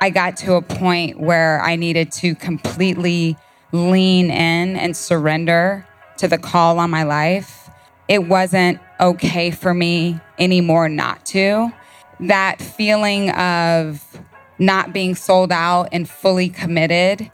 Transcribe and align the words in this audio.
I 0.00 0.10
got 0.10 0.36
to 0.38 0.54
a 0.54 0.62
point 0.62 1.18
where 1.18 1.60
I 1.60 1.76
needed 1.76 2.12
to 2.12 2.34
completely 2.34 3.36
lean 3.72 4.30
in 4.30 4.76
and 4.76 4.96
surrender 4.96 5.86
to 6.18 6.28
the 6.28 6.38
call 6.38 6.78
on 6.78 6.90
my 6.90 7.02
life. 7.02 7.68
It 8.06 8.26
wasn't 8.28 8.80
okay 9.00 9.50
for 9.50 9.74
me 9.74 10.20
anymore 10.38 10.88
not 10.88 11.26
to. 11.26 11.72
That 12.20 12.60
feeling 12.60 13.30
of 13.30 14.04
not 14.58 14.92
being 14.92 15.14
sold 15.14 15.52
out 15.52 15.88
and 15.92 16.08
fully 16.08 16.48
committed, 16.48 17.30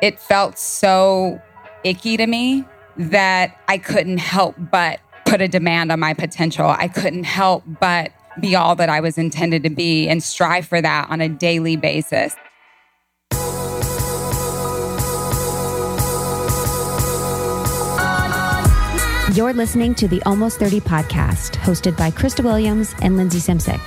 it 0.00 0.18
felt 0.18 0.58
so 0.58 1.40
icky 1.84 2.16
to 2.16 2.26
me 2.26 2.64
that 2.96 3.58
I 3.68 3.78
couldn't 3.78 4.18
help 4.18 4.54
but 4.58 5.00
put 5.24 5.40
a 5.40 5.48
demand 5.48 5.90
on 5.90 6.00
my 6.00 6.14
potential. 6.14 6.68
I 6.68 6.88
couldn't 6.88 7.24
help 7.24 7.64
but 7.66 8.12
be 8.40 8.56
all 8.56 8.74
that 8.76 8.88
I 8.88 9.00
was 9.00 9.18
intended 9.18 9.62
to 9.64 9.70
be 9.70 10.08
and 10.08 10.22
strive 10.22 10.66
for 10.66 10.80
that 10.80 11.10
on 11.10 11.20
a 11.20 11.28
daily 11.28 11.76
basis. 11.76 12.34
You're 19.34 19.54
listening 19.54 19.94
to 19.94 20.08
the 20.08 20.22
Almost 20.26 20.58
30 20.58 20.80
podcast, 20.80 21.56
hosted 21.56 21.96
by 21.96 22.10
Krista 22.10 22.44
Williams 22.44 22.94
and 23.00 23.16
Lindsay 23.16 23.38
Simsek. 23.38 23.80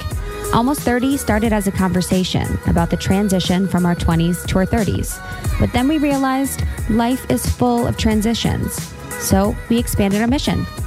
Almost 0.55 0.81
30 0.81 1.17
started 1.17 1.53
as 1.53 1.67
a 1.67 1.71
conversation 1.71 2.57
about 2.65 2.89
the 2.89 2.97
transition 2.97 3.67
from 3.67 3.85
our 3.85 3.93
20s 3.93 4.47
to 4.47 4.57
our 4.57 4.65
30s. 4.65 5.19
But 5.59 5.71
then 5.71 5.87
we 5.87 5.99
realized 5.99 6.63
life 6.89 7.29
is 7.29 7.45
full 7.45 7.85
of 7.85 7.95
transitions. 7.95 8.73
So 9.19 9.55
we 9.69 9.77
expanded 9.77 10.21
our 10.21 10.27
mission 10.27 10.65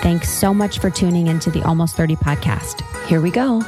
Thanks 0.00 0.30
so 0.30 0.54
much 0.54 0.78
for 0.78 0.90
tuning 0.90 1.26
into 1.26 1.50
the 1.50 1.62
Almost 1.62 1.96
30 1.96 2.16
podcast. 2.16 2.82
Here 3.06 3.20
we 3.20 3.30
go. 3.30 3.62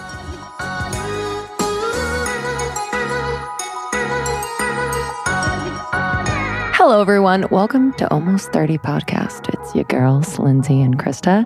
Hello, 6.74 7.00
everyone. 7.00 7.46
Welcome 7.50 7.92
to 7.94 8.10
Almost 8.12 8.52
30 8.52 8.78
Podcast. 8.78 9.52
It's 9.52 9.74
your 9.74 9.84
girls, 9.84 10.38
Lindsay 10.38 10.80
and 10.80 10.98
Krista. 10.98 11.44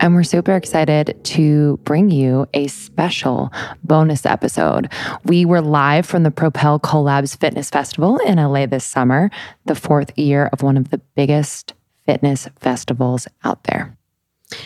And 0.00 0.14
we're 0.14 0.22
super 0.22 0.54
excited 0.54 1.18
to 1.24 1.78
bring 1.84 2.10
you 2.10 2.46
a 2.54 2.66
special 2.68 3.52
bonus 3.84 4.24
episode. 4.24 4.90
We 5.24 5.44
were 5.44 5.60
live 5.60 6.06
from 6.06 6.22
the 6.22 6.30
Propel 6.30 6.78
Collabs 6.78 7.38
Fitness 7.38 7.68
Festival 7.68 8.18
in 8.18 8.36
LA 8.36 8.66
this 8.66 8.84
summer, 8.84 9.30
the 9.64 9.74
fourth 9.74 10.16
year 10.18 10.50
of 10.52 10.62
one 10.62 10.76
of 10.76 10.90
the 10.90 10.98
biggest 11.14 11.74
fitness 12.06 12.48
festivals 12.60 13.26
out 13.42 13.64
there. 13.64 13.95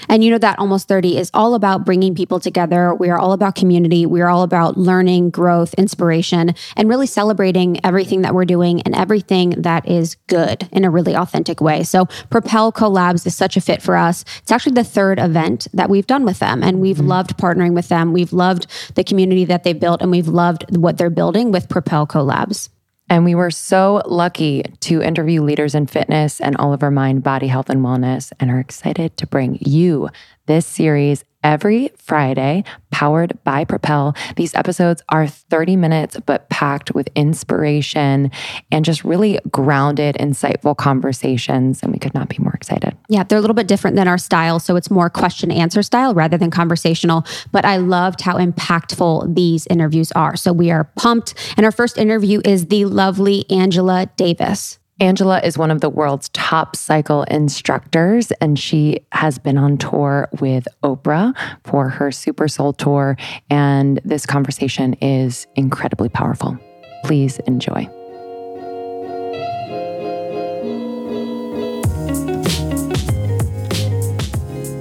And 0.08 0.22
you 0.22 0.30
know 0.30 0.38
that 0.38 0.58
almost 0.58 0.88
30 0.88 1.16
is 1.16 1.30
all 1.32 1.54
about 1.54 1.86
bringing 1.86 2.14
people 2.14 2.38
together. 2.38 2.94
We 2.94 3.08
are 3.08 3.18
all 3.18 3.32
about 3.32 3.54
community. 3.54 4.04
We 4.04 4.20
are 4.20 4.28
all 4.28 4.42
about 4.42 4.76
learning, 4.76 5.30
growth, 5.30 5.72
inspiration, 5.74 6.54
and 6.76 6.88
really 6.88 7.06
celebrating 7.06 7.84
everything 7.84 8.22
that 8.22 8.34
we're 8.34 8.44
doing 8.44 8.82
and 8.82 8.94
everything 8.94 9.50
that 9.62 9.88
is 9.88 10.16
good 10.26 10.68
in 10.70 10.84
a 10.84 10.90
really 10.90 11.16
authentic 11.16 11.60
way. 11.60 11.82
So 11.82 12.06
Propel 12.28 12.72
Collabs 12.72 13.26
is 13.26 13.34
such 13.34 13.56
a 13.56 13.60
fit 13.60 13.80
for 13.80 13.96
us. 13.96 14.24
It's 14.42 14.52
actually 14.52 14.74
the 14.74 14.84
third 14.84 15.18
event 15.18 15.66
that 15.72 15.88
we've 15.88 16.06
done 16.06 16.24
with 16.24 16.40
them 16.40 16.62
and 16.62 16.80
we've 16.80 16.96
mm-hmm. 16.96 17.08
loved 17.08 17.36
partnering 17.38 17.74
with 17.74 17.88
them. 17.88 18.12
We've 18.12 18.32
loved 18.32 18.66
the 18.94 19.04
community 19.04 19.44
that 19.46 19.64
they've 19.64 19.78
built 19.78 20.02
and 20.02 20.10
we've 20.10 20.28
loved 20.28 20.76
what 20.76 20.98
they're 20.98 21.10
building 21.10 21.52
with 21.52 21.68
Propel 21.68 22.06
Collabs. 22.06 22.68
And 23.10 23.24
we 23.24 23.34
were 23.34 23.50
so 23.50 24.02
lucky 24.06 24.62
to 24.82 25.02
interview 25.02 25.42
leaders 25.42 25.74
in 25.74 25.88
fitness 25.88 26.40
and 26.40 26.56
all 26.56 26.72
over 26.72 26.92
mind, 26.92 27.24
body 27.24 27.48
health, 27.48 27.68
and 27.68 27.80
wellness, 27.80 28.32
and 28.38 28.52
are 28.52 28.60
excited 28.60 29.16
to 29.16 29.26
bring 29.26 29.58
you 29.60 30.08
this 30.46 30.66
series 30.66 31.24
every 31.42 31.90
Friday, 31.96 32.64
powered 32.90 33.42
by 33.44 33.64
Propel. 33.64 34.14
These 34.36 34.54
episodes 34.54 35.02
are 35.08 35.26
30 35.26 35.76
minutes, 35.76 36.18
but 36.26 36.48
packed 36.50 36.94
with 36.94 37.08
inspiration 37.14 38.30
and 38.70 38.84
just 38.84 39.04
really 39.04 39.38
grounded, 39.50 40.16
insightful 40.16 40.76
conversations. 40.76 41.82
And 41.82 41.92
we 41.92 41.98
could 41.98 42.14
not 42.14 42.28
be 42.28 42.36
more 42.40 42.52
excited. 42.52 42.96
Yeah, 43.08 43.22
they're 43.22 43.38
a 43.38 43.40
little 43.40 43.54
bit 43.54 43.68
different 43.68 43.96
than 43.96 44.08
our 44.08 44.18
style. 44.18 44.58
So 44.58 44.76
it's 44.76 44.90
more 44.90 45.08
question 45.08 45.50
answer 45.50 45.82
style 45.82 46.14
rather 46.14 46.36
than 46.36 46.50
conversational. 46.50 47.24
But 47.52 47.64
I 47.64 47.78
loved 47.78 48.20
how 48.20 48.36
impactful 48.36 49.34
these 49.34 49.66
interviews 49.68 50.12
are. 50.12 50.36
So 50.36 50.52
we 50.52 50.70
are 50.70 50.84
pumped. 50.96 51.34
And 51.56 51.64
our 51.64 51.72
first 51.72 51.96
interview 51.96 52.40
is 52.44 52.66
the 52.66 52.84
lovely 52.84 53.48
Angela 53.50 54.10
Davis. 54.16 54.79
Angela 55.00 55.40
is 55.40 55.56
one 55.56 55.70
of 55.70 55.80
the 55.80 55.88
world's 55.88 56.28
top 56.28 56.76
cycle 56.76 57.22
instructors, 57.22 58.32
and 58.32 58.58
she 58.58 59.00
has 59.12 59.38
been 59.38 59.56
on 59.56 59.78
tour 59.78 60.28
with 60.40 60.68
Oprah 60.82 61.34
for 61.64 61.88
her 61.88 62.12
Super 62.12 62.48
Soul 62.48 62.74
tour. 62.74 63.16
And 63.48 63.98
this 64.04 64.26
conversation 64.26 64.92
is 65.00 65.46
incredibly 65.56 66.10
powerful. 66.10 66.58
Please 67.04 67.38
enjoy. 67.46 67.88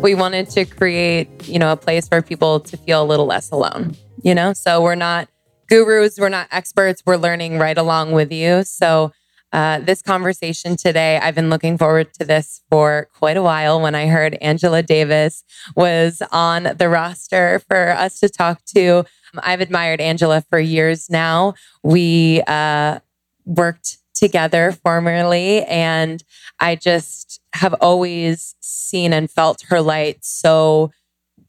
We 0.01 0.15
wanted 0.15 0.49
to 0.49 0.65
create, 0.65 1.29
you 1.47 1.59
know, 1.59 1.71
a 1.71 1.77
place 1.77 2.09
for 2.09 2.21
people 2.21 2.59
to 2.59 2.75
feel 2.75 3.01
a 3.01 3.05
little 3.05 3.25
less 3.25 3.51
alone, 3.51 3.95
you 4.21 4.35
know? 4.35 4.51
So 4.51 4.81
we're 4.81 4.95
not 4.95 5.29
gurus, 5.69 6.19
we're 6.19 6.27
not 6.27 6.49
experts, 6.51 7.03
we're 7.05 7.15
learning 7.15 7.57
right 7.57 7.77
along 7.77 8.11
with 8.11 8.33
you. 8.33 8.63
So 8.63 9.13
uh, 9.51 9.79
this 9.79 10.01
conversation 10.01 10.75
today. 10.77 11.17
I've 11.17 11.35
been 11.35 11.49
looking 11.49 11.77
forward 11.77 12.13
to 12.15 12.25
this 12.25 12.61
for 12.69 13.07
quite 13.13 13.37
a 13.37 13.41
while 13.41 13.81
when 13.81 13.95
I 13.95 14.07
heard 14.07 14.37
Angela 14.41 14.83
Davis 14.83 15.43
was 15.75 16.21
on 16.31 16.63
the 16.77 16.89
roster 16.89 17.59
for 17.67 17.91
us 17.91 18.19
to 18.19 18.29
talk 18.29 18.63
to. 18.75 19.05
I've 19.37 19.61
admired 19.61 20.01
Angela 20.01 20.43
for 20.49 20.59
years 20.59 21.09
now. 21.09 21.53
We 21.83 22.41
uh, 22.47 22.99
worked 23.45 23.97
together 24.13 24.71
formerly, 24.71 25.63
and 25.63 26.23
I 26.59 26.75
just 26.75 27.39
have 27.53 27.73
always 27.75 28.55
seen 28.59 29.13
and 29.13 29.29
felt 29.29 29.63
her 29.69 29.81
light 29.81 30.23
so 30.25 30.91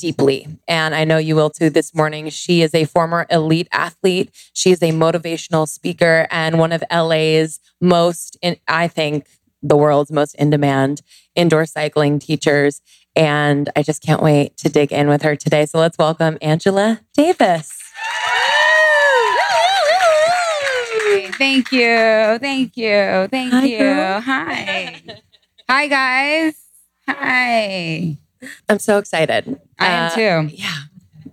deeply. 0.01 0.49
And 0.67 0.95
I 0.95 1.05
know 1.05 1.19
you 1.19 1.37
will 1.37 1.51
too 1.51 1.71
this 1.71 1.95
morning. 1.95 2.31
She 2.31 2.63
is 2.63 2.75
a 2.75 2.87
former 2.87 3.27
elite 3.31 3.69
athlete. 3.71 4.31
She 4.53 4.71
is 4.73 4.83
a 4.83 4.91
motivational 4.91 5.69
speaker 5.69 6.27
and 6.31 6.59
one 6.59 6.73
of 6.73 6.83
LA's 6.91 7.61
most, 7.81 8.37
in, 8.43 8.57
I 8.67 8.89
think, 8.89 9.27
the 9.63 9.77
world's 9.77 10.11
most 10.11 10.35
in 10.37 10.51
demand 10.51 11.03
indoor 11.35 11.67
cycling 11.67 12.19
teachers. 12.19 12.81
And 13.15 13.69
I 13.77 13.83
just 13.83 14.03
can't 14.03 14.23
wait 14.23 14.57
to 14.59 14.69
dig 14.69 14.93
in 14.93 15.09
with 15.09 15.23
her 15.23 15.37
today. 15.37 15.67
So 15.67 15.79
let's 15.79 15.99
welcome 15.99 16.39
Angela 16.41 17.01
Davis. 17.15 17.77
Thank 21.39 21.73
you. 21.73 22.39
Thank 22.39 22.77
you. 22.77 23.29
Thank 23.31 23.53
Hi, 23.53 23.65
you. 23.65 23.79
Girl. 23.79 24.21
Hi. 24.21 25.03
Hi, 25.69 25.87
guys. 25.89 26.55
Hi. 27.09 28.19
I'm 28.69 28.79
so 28.79 28.99
excited. 28.99 29.61
I 29.81 29.87
am 29.87 30.07
uh, 30.07 30.15
too. 30.15 30.57
Yeah. 30.57 30.77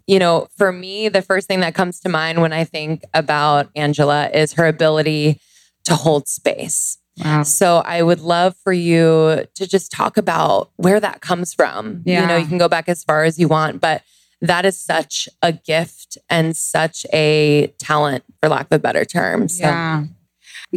You 0.07 0.19
know, 0.19 0.47
for 0.57 0.71
me, 0.71 1.09
the 1.09 1.21
first 1.21 1.47
thing 1.47 1.59
that 1.59 1.75
comes 1.75 1.99
to 2.01 2.09
mind 2.09 2.41
when 2.41 2.53
I 2.53 2.63
think 2.63 3.03
about 3.13 3.69
Angela 3.75 4.29
is 4.29 4.53
her 4.53 4.65
ability 4.65 5.41
to 5.85 5.95
hold 5.95 6.27
space. 6.27 6.97
Wow. 7.23 7.43
So 7.43 7.77
I 7.77 8.03
would 8.03 8.21
love 8.21 8.55
for 8.63 8.71
you 8.71 9.45
to 9.55 9.67
just 9.67 9.91
talk 9.91 10.17
about 10.17 10.69
where 10.77 10.99
that 10.99 11.21
comes 11.21 11.53
from. 11.53 12.03
Yeah. 12.05 12.21
You 12.21 12.27
know, 12.27 12.37
you 12.37 12.45
can 12.45 12.57
go 12.57 12.69
back 12.69 12.87
as 12.87 13.03
far 13.03 13.23
as 13.23 13.37
you 13.37 13.47
want, 13.47 13.81
but 13.81 14.03
that 14.39 14.65
is 14.65 14.79
such 14.79 15.27
a 15.41 15.51
gift 15.51 16.17
and 16.29 16.55
such 16.55 17.05
a 17.11 17.73
talent, 17.79 18.23
for 18.39 18.49
lack 18.49 18.67
of 18.67 18.73
a 18.73 18.79
better 18.79 19.03
term. 19.03 19.49
So. 19.49 19.65
Yeah. 19.65 20.05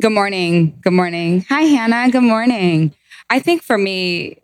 Good 0.00 0.12
morning. 0.12 0.78
Good 0.82 0.92
morning. 0.92 1.44
Hi, 1.48 1.62
Hannah. 1.62 2.10
Good 2.10 2.22
morning. 2.22 2.94
I 3.28 3.38
think 3.38 3.62
for 3.62 3.76
me, 3.76 4.38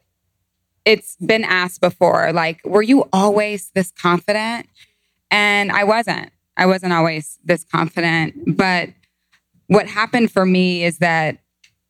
it's 0.87 1.17
been 1.17 1.45
asked 1.45 1.81
before, 1.83 2.33
like, 2.33 2.61
were 2.65 2.83
you 2.83 3.09
always 3.13 3.71
this 3.75 3.91
confident? 3.91 4.67
And 5.31 5.73
I 5.73 5.85
wasn't. 5.85 6.31
I 6.57 6.65
wasn't 6.67 6.93
always 6.95 7.39
this 7.45 7.65
confident. 7.65 8.57
But 8.57 8.91
what 9.67 9.89
happened 9.89 10.31
for 10.31 10.47
me 10.47 10.85
is 10.85 10.99
that 10.99 11.39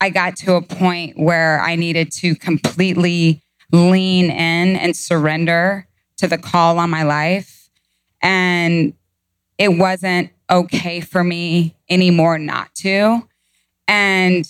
I 0.01 0.11
got 0.11 0.37
to 0.39 0.55
a 0.55 0.63
point 0.63 1.19
where 1.19 1.61
I 1.61 1.77
needed 1.77 2.11
to 2.13 2.35
completely 2.35 3.43
lean 3.71 4.31
in 4.31 4.77
and 4.77 4.97
surrender 4.97 5.87
to 6.17 6.27
the 6.27 6.39
call 6.39 6.79
on 6.79 6.89
my 6.89 7.03
life. 7.03 7.69
And 8.23 8.95
it 9.59 9.77
wasn't 9.77 10.31
okay 10.51 11.01
for 11.01 11.23
me 11.23 11.77
anymore 11.91 12.39
not 12.39 12.75
to. 12.77 13.29
And 13.87 14.47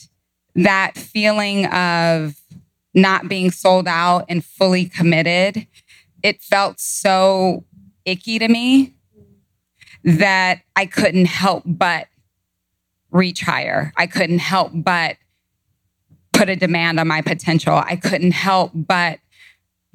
that 0.55 0.97
feeling 0.97 1.67
of 1.67 2.35
not 2.97 3.29
being 3.29 3.53
sold 3.53 3.87
out 3.87 4.25
and 4.29 4.45
fully 4.45 4.87
committed, 4.87 5.67
it 6.23 6.43
felt 6.43 6.81
so 6.81 7.65
icky 8.05 8.39
to 8.39 8.49
me 8.49 8.95
that 10.03 10.63
I 10.75 10.87
couldn't 10.87 11.27
help 11.27 11.63
but 11.67 12.09
reach 13.11 13.43
higher. 13.43 13.93
I 13.97 14.07
couldn't 14.07 14.39
help 14.39 14.73
but 14.75 15.19
put 16.33 16.49
a 16.49 16.57
demand 16.57 16.99
on 16.99 17.07
my 17.07 17.23
potential. 17.23 17.75
I 17.75 17.97
couldn't 17.97 18.33
help 18.33 18.73
but 18.75 19.19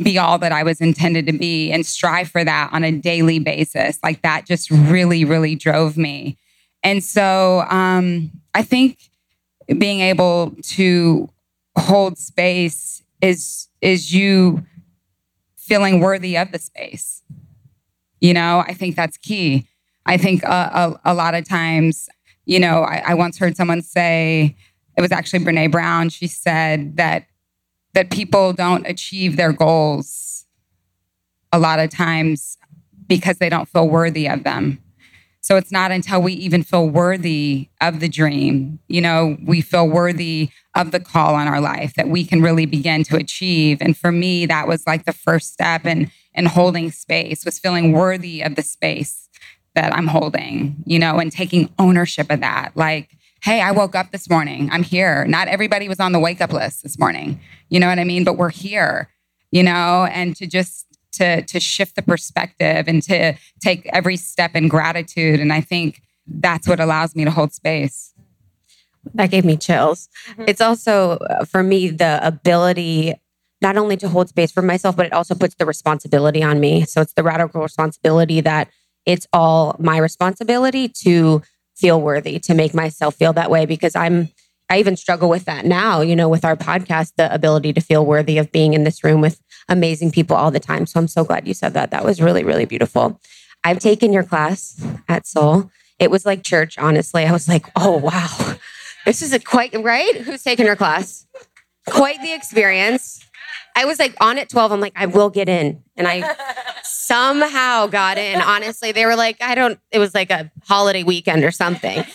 be 0.02 0.18
all 0.18 0.38
that 0.40 0.52
I 0.52 0.64
was 0.64 0.80
intended 0.82 1.26
to 1.28 1.34
be 1.34 1.72
and 1.72 1.86
strive 1.86 2.30
for 2.30 2.44
that 2.44 2.70
on 2.72 2.84
a 2.84 2.92
daily 2.92 3.40
basis. 3.40 4.00
Like 4.04 4.22
that 4.22 4.46
just 4.46 4.70
really, 4.70 5.26
really 5.26 5.56
drove 5.56 5.98
me. 5.98 6.38
And 6.84 7.04
so 7.04 7.62
um, 7.70 8.32
I 8.54 8.64
think 8.64 8.98
being 9.78 10.02
able 10.02 10.56
to 10.64 11.30
hold 11.78 12.18
space 12.18 13.04
is 13.22 13.68
is 13.82 14.14
you 14.14 14.66
feeling 15.58 16.00
worthy 16.00 16.38
of 16.38 16.52
the 16.52 16.60
space. 16.60 17.24
You 18.20 18.34
know, 18.34 18.64
I 18.68 18.74
think 18.74 18.96
that's 18.96 19.18
key. 19.18 19.68
I 20.06 20.18
think 20.18 20.44
a, 20.44 21.00
a, 21.06 21.12
a 21.12 21.14
lot 21.14 21.34
of 21.34 21.48
times, 21.48 22.10
you 22.46 22.60
know, 22.60 22.84
I, 22.84 23.04
I 23.08 23.14
once 23.14 23.38
heard 23.38 23.56
someone 23.56 23.82
say, 23.82 24.56
it 24.98 25.02
was 25.02 25.12
actually 25.12 25.40
Brene 25.40 25.72
Brown. 25.72 26.10
She 26.10 26.28
said 26.28 26.98
that 26.98 27.28
that 27.94 28.10
people 28.10 28.54
don't 28.54 28.88
achieve 28.88 29.36
their 29.36 29.52
goals 29.52 30.46
a 31.52 31.60
lot 31.60 31.80
of 31.80 31.90
times 31.90 32.58
because 33.08 33.38
they 33.38 33.50
don't 33.50 33.68
feel 33.68 33.88
worthy 33.88 34.28
of 34.28 34.44
them. 34.44 34.82
So 35.42 35.58
it's 35.58 35.72
not 35.72 35.92
until 35.92 36.22
we 36.22 36.34
even 36.34 36.64
feel 36.64 36.88
worthy 36.88 37.70
of 37.82 38.00
the 38.00 38.08
dream, 38.08 38.80
you 38.88 39.02
know, 39.02 39.38
we 39.44 39.62
feel 39.62 39.88
worthy 39.88 40.50
of 40.76 40.92
the 40.92 41.00
call 41.00 41.34
on 41.34 41.48
our 41.48 41.60
life 41.60 41.96
that 41.96 42.08
we 42.08 42.24
can 42.24 42.42
really 42.42 42.68
begin 42.68 43.04
to 43.06 43.18
achieve. 43.18 43.80
And 43.82 43.98
for 43.98 44.12
me, 44.12 44.46
that 44.46 44.68
was 44.68 44.86
like 44.86 45.06
the 45.06 45.14
first 45.14 45.52
step 45.52 45.86
in 45.86 46.12
in 46.34 46.46
holding 46.46 46.92
space, 46.92 47.44
was 47.44 47.60
feeling 47.60 47.92
worthy 47.92 48.42
of 48.42 48.56
the 48.56 48.62
space 48.62 49.28
that 49.76 49.94
I'm 49.94 50.08
holding, 50.08 50.76
you 50.86 51.00
know, 51.00 51.20
and 51.20 51.32
taking 51.32 51.74
ownership 51.78 52.32
of 52.32 52.40
that. 52.42 52.72
Like, 52.76 53.10
hey, 53.44 53.62
I 53.62 53.72
woke 53.72 53.96
up 53.96 54.12
this 54.12 54.30
morning. 54.30 54.70
I'm 54.72 54.84
here. 54.84 55.26
Not 55.26 55.48
everybody 55.48 55.90
was 55.90 56.00
on 56.00 56.12
the 56.12 56.20
wake 56.20 56.42
up 56.42 56.54
list 56.54 56.84
this 56.84 57.00
morning. 57.00 57.40
You 57.70 57.80
know 57.80 57.88
what 57.88 58.00
I 58.00 58.04
mean? 58.04 58.24
But 58.24 58.38
we're 58.38 58.50
here, 58.50 59.10
you 59.52 59.64
know, 59.64 60.08
and 60.12 60.36
to 60.38 60.48
just 60.48 60.86
to 61.14 61.42
to 61.44 61.60
shift 61.60 61.96
the 61.96 62.02
perspective 62.02 62.88
and 62.88 63.02
to 63.04 63.36
take 63.60 63.88
every 63.88 64.18
step 64.18 64.56
in 64.56 64.68
gratitude. 64.68 65.40
And 65.40 65.52
I 65.52 65.62
think 65.62 66.02
that's 66.28 66.68
what 66.68 66.80
allows 66.80 67.16
me 67.16 67.26
to 67.26 67.32
hold 67.32 67.54
space. 67.54 68.14
That 69.16 69.32
gave 69.32 69.46
me 69.46 69.58
chills. 69.58 70.10
Mm-hmm. 70.30 70.44
It's 70.48 70.62
also 70.62 71.18
uh, 71.18 71.46
for 71.46 71.64
me 71.64 71.90
the 71.90 72.20
ability 72.26 73.16
not 73.62 73.78
only 73.78 73.96
to 73.98 74.10
hold 74.10 74.30
space 74.30 74.52
for 74.52 74.62
myself, 74.64 74.96
but 74.96 75.06
it 75.06 75.14
also 75.14 75.36
puts 75.36 75.56
the 75.56 75.66
responsibility 75.66 76.42
on 76.42 76.60
me. 76.60 76.84
So 76.84 77.02
it's 77.02 77.14
the 77.14 77.24
radical 77.24 77.62
responsibility 77.62 78.42
that 78.42 78.70
it's 79.06 79.28
all 79.32 79.76
my 79.80 79.98
responsibility 79.98 80.88
to 81.04 81.42
feel 81.76 82.02
worthy, 82.02 82.40
to 82.40 82.54
make 82.54 82.74
myself 82.74 83.16
feel 83.16 83.34
that 83.34 83.50
way 83.50 83.66
because 83.66 83.96
I'm 83.96 84.30
I 84.72 84.80
even 84.80 84.96
struggle 84.96 85.28
with 85.28 85.44
that 85.46 85.66
now, 85.66 86.00
you 86.00 86.16
know, 86.16 86.30
with 86.30 86.46
our 86.46 86.56
podcast, 86.56 87.16
the 87.18 87.32
ability 87.34 87.74
to 87.74 87.82
feel 87.82 88.06
worthy 88.06 88.38
of 88.38 88.54
being 88.54 88.74
in 88.74 88.86
this 88.86 89.04
room 89.04 89.20
with 89.20 89.42
amazing 89.68 90.12
people 90.12 90.38
all 90.38 90.50
the 90.50 90.62
time. 90.62 90.86
So 90.86 90.98
I'm 90.98 91.10
so 91.10 91.26
glad 91.26 91.46
you 91.46 91.54
said 91.54 91.74
that. 91.74 91.92
That 91.92 92.06
was 92.06 92.22
really, 92.22 92.46
really 92.46 92.64
beautiful. 92.64 93.20
I've 93.66 93.80
taken 93.80 94.14
your 94.14 94.24
class 94.24 94.82
at 95.10 95.28
Soul. 95.28 95.70
It 96.00 96.10
was 96.10 96.26
like 96.26 96.44
church, 96.44 96.78
honestly. 96.78 97.26
I 97.26 97.34
was 97.34 97.50
like, 97.50 97.66
oh, 97.76 97.98
wow. 97.98 98.56
This 99.06 99.22
is 99.22 99.34
a 99.34 99.40
quite, 99.40 99.74
right? 99.84 100.16
Who's 100.22 100.42
taken 100.42 100.66
her 100.68 100.78
class? 100.78 101.28
Quite 101.90 102.22
the 102.22 102.34
experience. 102.34 103.26
I 103.76 103.84
was 103.84 104.00
like 104.00 104.16
on 104.22 104.38
at 104.38 104.48
12. 104.48 104.72
I'm 104.72 104.80
like, 104.80 104.94
I 104.96 105.06
will 105.06 105.30
get 105.30 105.50
in. 105.50 105.84
And 105.98 106.08
I 106.08 106.34
somehow 106.84 107.88
got 107.88 108.18
in. 108.18 108.40
Honestly, 108.40 108.94
they 108.94 109.06
were 109.06 109.18
like, 109.18 109.36
I 109.42 109.54
don't, 109.54 109.80
it 109.92 110.00
was 110.00 110.16
like 110.16 110.32
a 110.32 110.50
holiday 110.64 111.04
weekend 111.04 111.44
or 111.44 111.52
something. 111.52 112.06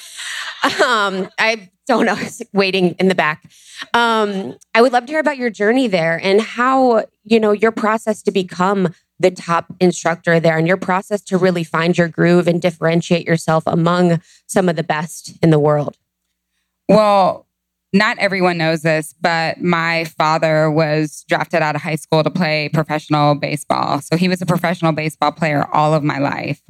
Um, 0.64 1.29
I 1.38 1.70
don't 1.87 2.06
know. 2.06 2.14
I 2.19 2.25
was 2.25 2.43
waiting 2.53 2.94
in 2.99 3.08
the 3.08 3.14
back. 3.14 3.50
Um, 3.94 4.56
I 4.75 4.82
would 4.82 4.93
love 4.93 5.06
to 5.06 5.12
hear 5.12 5.20
about 5.20 5.38
your 5.38 5.50
journey 5.50 5.87
there 5.87 6.20
and 6.23 6.41
how, 6.41 7.05
you 7.25 7.41
know, 7.41 7.53
your 7.53 7.73
process 7.73 8.23
to 8.23 8.31
become 8.31 8.88
the 9.19 9.31
top 9.31 9.67
instructor 9.81 10.38
there 10.38 10.58
and 10.58 10.67
your 10.67 10.76
process 10.76 11.23
to 11.23 11.38
really 11.38 11.64
find 11.64 11.97
your 11.97 12.08
groove 12.08 12.47
and 12.47 12.61
differentiate 12.61 13.26
yourself 13.26 13.62
among 13.67 14.20
some 14.47 14.69
of 14.69 14.76
the 14.76 14.82
best 14.82 15.32
in 15.43 15.50
the 15.50 15.58
world. 15.58 15.97
Well, 16.88 17.47
not 17.93 18.19
everyone 18.19 18.59
knows 18.59 18.82
this, 18.82 19.14
but 19.20 19.61
my 19.61 20.05
father 20.05 20.70
was 20.70 21.25
drafted 21.29 21.62
out 21.62 21.76
of 21.76 21.82
high 21.82 21.97
school 21.97 22.23
to 22.23 22.31
play 22.31 22.69
professional 22.69 23.35
baseball. 23.35 24.00
So 24.02 24.17
he 24.17 24.29
was 24.29 24.43
a 24.43 24.47
professional 24.47 24.93
baseball 24.93 25.32
player 25.32 25.67
all 25.73 25.94
of 25.94 26.05
my 26.05 26.19
life. 26.19 26.62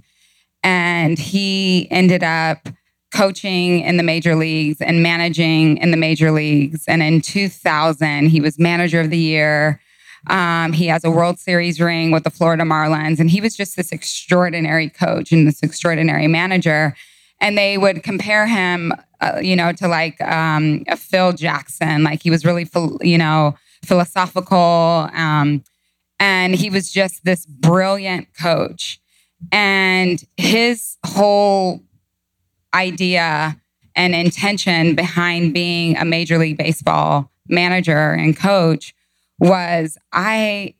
And 0.62 1.18
he 1.18 1.88
ended 1.90 2.22
up 2.22 2.68
coaching 3.16 3.80
in 3.80 3.96
the 3.96 4.02
major 4.02 4.34
leagues 4.34 4.80
and 4.80 5.02
managing 5.02 5.78
in 5.78 5.90
the 5.90 5.96
major 5.96 6.30
leagues. 6.30 6.84
And 6.86 7.02
in 7.02 7.22
2000, 7.22 8.28
he 8.28 8.40
was 8.40 8.58
manager 8.58 9.00
of 9.00 9.10
the 9.10 9.18
year. 9.18 9.80
Um, 10.28 10.72
he 10.72 10.86
has 10.88 11.02
a 11.02 11.10
World 11.10 11.38
Series 11.38 11.80
ring 11.80 12.10
with 12.10 12.24
the 12.24 12.30
Florida 12.30 12.64
Marlins, 12.64 13.18
and 13.20 13.30
he 13.30 13.40
was 13.40 13.56
just 13.56 13.76
this 13.76 13.92
extraordinary 13.92 14.90
coach 14.90 15.32
and 15.32 15.46
this 15.46 15.62
extraordinary 15.62 16.26
manager. 16.26 16.94
And 17.40 17.56
they 17.56 17.78
would 17.78 18.02
compare 18.02 18.46
him, 18.46 18.92
uh, 19.20 19.40
you 19.42 19.56
know, 19.56 19.72
to 19.72 19.88
like 19.88 20.20
um, 20.20 20.84
a 20.88 20.96
Phil 20.96 21.32
Jackson. 21.32 22.02
Like 22.02 22.22
he 22.22 22.30
was 22.30 22.44
really, 22.44 22.68
you 23.00 23.18
know, 23.18 23.56
philosophical. 23.84 25.08
Um, 25.12 25.62
and 26.18 26.54
he 26.54 26.70
was 26.70 26.90
just 26.90 27.24
this 27.24 27.46
brilliant 27.46 28.28
coach. 28.38 28.98
And 29.52 30.22
his 30.36 30.96
whole 31.04 31.82
idea 32.76 33.60
and 33.94 34.14
intention 34.14 34.94
behind 34.94 35.54
being 35.54 35.96
a 35.96 36.04
Major 36.04 36.38
League 36.38 36.58
Baseball 36.58 37.30
manager 37.48 38.12
and 38.12 38.36
coach 38.36 38.94
was 39.38 39.96
I 40.12 40.74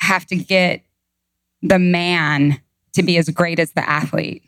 have 0.00 0.26
to 0.26 0.36
get 0.36 0.82
the 1.60 1.78
man 1.78 2.60
to 2.94 3.02
be 3.02 3.16
as 3.18 3.28
great 3.28 3.58
as 3.58 3.72
the 3.72 3.88
athlete. 3.88 4.42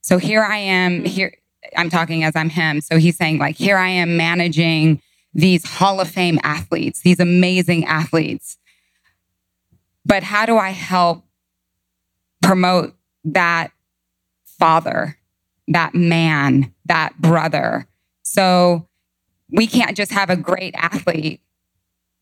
So 0.00 0.18
here 0.18 0.42
I 0.42 0.58
am, 0.58 0.92
mm-hmm. 0.98 1.06
here 1.06 1.34
I'm 1.76 1.90
talking 1.90 2.24
as 2.24 2.36
I'm 2.36 2.50
him. 2.50 2.80
So 2.80 2.98
he's 2.98 3.16
saying, 3.16 3.38
like, 3.38 3.56
here 3.56 3.76
I 3.76 3.88
am 3.88 4.16
managing 4.16 5.02
these 5.32 5.66
Hall 5.66 6.00
of 6.00 6.08
Fame 6.08 6.38
athletes, 6.42 7.00
these 7.00 7.20
amazing 7.20 7.84
athletes. 7.86 8.56
But 10.06 10.22
how 10.22 10.46
do 10.46 10.56
I 10.58 10.70
help 10.70 11.24
promote 12.42 12.94
that 13.24 13.72
father 14.58 15.16
that 15.68 15.94
man, 15.94 16.72
that 16.86 17.18
brother. 17.20 17.86
So 18.22 18.86
we 19.50 19.66
can't 19.66 19.96
just 19.96 20.12
have 20.12 20.30
a 20.30 20.36
great 20.36 20.74
athlete 20.76 21.40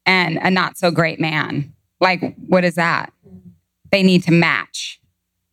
and 0.06 0.38
a 0.38 0.50
not 0.50 0.76
so 0.76 0.90
great 0.90 1.20
man. 1.20 1.72
Like, 2.00 2.36
what 2.36 2.64
is 2.64 2.74
that? 2.74 3.12
They 3.90 4.02
need 4.02 4.24
to 4.24 4.32
match. 4.32 5.00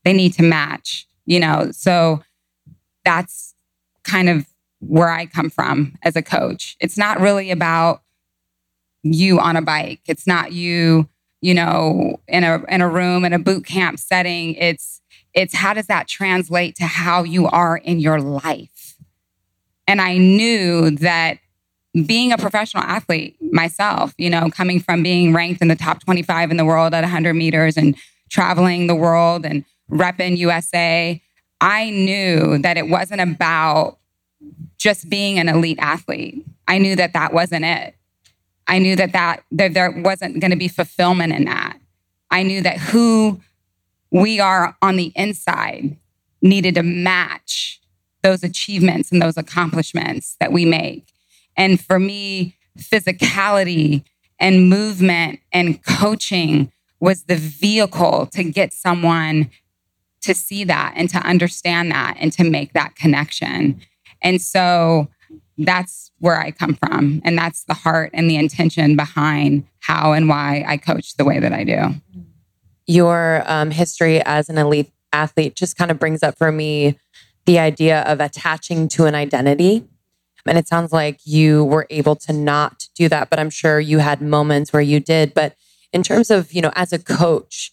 They 0.03 0.13
need 0.13 0.34
to 0.34 0.43
match, 0.43 1.08
you 1.25 1.39
know? 1.39 1.72
So 1.72 2.24
that's 3.05 3.55
kind 4.03 4.29
of 4.29 4.48
where 4.79 5.10
I 5.10 5.25
come 5.25 5.50
from 5.50 5.98
as 6.01 6.15
a 6.15 6.22
coach. 6.22 6.77
It's 6.79 6.98
not 6.98 7.19
really 7.19 7.51
about 7.51 8.01
you 9.03 9.39
on 9.39 9.55
a 9.55 9.62
bike. 9.62 10.01
It's 10.08 10.27
not 10.27 10.51
you, 10.51 11.08
you 11.41 11.53
know, 11.53 12.19
in 12.27 12.43
a 12.43 12.63
in 12.67 12.81
a 12.81 12.89
room 12.89 13.25
in 13.25 13.34
a 13.34 13.39
boot 13.39 13.65
camp 13.65 14.00
setting. 14.00 14.55
It's 14.55 14.98
it's 15.33 15.55
how 15.55 15.74
does 15.74 15.88
that 15.88 16.07
translate 16.07 16.75
to 16.77 16.86
how 16.86 17.24
you 17.24 17.48
are 17.48 17.77
in 17.77 18.00
your 18.00 18.19
life? 18.19 18.95
And 19.88 20.01
I 20.01 20.17
knew 20.17 20.91
that 20.91 21.39
being 22.05 22.31
a 22.31 22.38
professional 22.38 22.83
athlete 22.83 23.38
myself, 23.51 24.13
you 24.17 24.29
know, 24.29 24.50
coming 24.51 24.79
from 24.79 25.01
being 25.01 25.33
ranked 25.33 25.62
in 25.62 25.67
the 25.67 25.75
top 25.75 26.03
25 26.03 26.51
in 26.51 26.57
the 26.57 26.65
world 26.65 26.93
at 26.93 27.01
100 27.01 27.33
meters 27.33 27.77
and 27.77 27.95
traveling 28.29 28.88
the 28.88 28.95
world 28.95 29.45
and 29.45 29.65
repping 29.89 30.38
USA, 30.38 31.21
I 31.62 31.89
knew 31.89 32.59
that 32.59 32.77
it 32.77 32.88
wasn't 32.88 33.21
about 33.21 33.98
just 34.77 35.09
being 35.09 35.39
an 35.39 35.50
elite 35.50 35.79
athlete. 35.81 36.45
I 36.67 36.77
knew 36.77 36.95
that 36.95 37.13
that 37.13 37.33
wasn't 37.33 37.65
it. 37.65 37.95
I 38.67 38.77
knew 38.77 38.95
that 38.95 39.13
that, 39.13 39.43
that 39.51 39.74
there 39.74 39.91
wasn't 39.91 40.39
going 40.39 40.51
to 40.51 40.57
be 40.57 40.67
fulfillment 40.67 41.33
in 41.33 41.45
that. 41.45 41.77
I 42.29 42.43
knew 42.43 42.62
that 42.62 42.77
who 42.77 43.41
we 44.11 44.39
are 44.39 44.75
on 44.81 44.95
the 44.95 45.11
inside 45.15 45.97
needed 46.41 46.75
to 46.75 46.83
match 46.83 47.81
those 48.23 48.43
achievements 48.43 49.11
and 49.11 49.21
those 49.21 49.37
accomplishments 49.37 50.35
that 50.39 50.51
we 50.51 50.65
make. 50.65 51.13
And 51.55 51.79
for 51.79 51.99
me, 51.99 52.55
physicality 52.77 54.03
and 54.39 54.69
movement 54.69 55.39
and 55.51 55.83
coaching 55.83 56.71
was 56.99 57.23
the 57.23 57.35
vehicle 57.35 58.27
to 58.27 58.43
get 58.43 58.73
someone 58.73 59.49
to 60.21 60.33
see 60.33 60.63
that 60.65 60.93
and 60.95 61.09
to 61.09 61.17
understand 61.19 61.91
that 61.91 62.17
and 62.19 62.31
to 62.33 62.43
make 62.43 62.73
that 62.73 62.95
connection. 62.95 63.79
And 64.21 64.41
so 64.41 65.07
that's 65.57 66.11
where 66.19 66.39
I 66.39 66.51
come 66.51 66.75
from. 66.75 67.21
And 67.23 67.37
that's 67.37 67.63
the 67.65 67.73
heart 67.73 68.11
and 68.13 68.29
the 68.29 68.35
intention 68.35 68.95
behind 68.95 69.65
how 69.79 70.13
and 70.13 70.27
why 70.27 70.63
I 70.67 70.77
coach 70.77 71.15
the 71.15 71.25
way 71.25 71.39
that 71.39 71.53
I 71.53 71.63
do. 71.63 71.95
Your 72.89 73.43
um, 73.46 73.69
history 73.69 74.19
as 74.25 74.50
an 74.50 74.58
elite 74.58 74.91
athlete 75.13 75.55
just 75.55 75.77
kind 75.77 75.91
of 75.91 76.00
brings 76.00 76.24
up 76.24 76.39
for 76.39 76.51
me 76.51 76.98
the 77.46 77.60
idea 77.60 78.01
of 78.01 78.19
attaching 78.19 78.88
to 78.89 79.05
an 79.05 79.13
identity. 79.13 79.88
And 80.48 80.58
it 80.58 80.67
sounds 80.67 80.91
like 80.91 81.19
you 81.24 81.63
were 81.65 81.86
able 81.91 82.15
to 82.15 82.34
not 82.34 82.88
do 82.96 83.08
that, 83.08 83.29
but 83.29 83.38
I'm 83.38 83.51
sure 83.51 83.79
you 83.79 84.00
had 84.00 84.24
moments 84.24 84.74
where 84.74 84.81
you 84.81 85.00
did. 85.00 85.36
But 85.36 85.55
in 85.93 86.01
terms 86.01 86.31
of, 86.31 86.51
you 86.51 86.63
know, 86.63 86.72
as 86.75 86.91
a 86.91 86.98
coach 86.98 87.72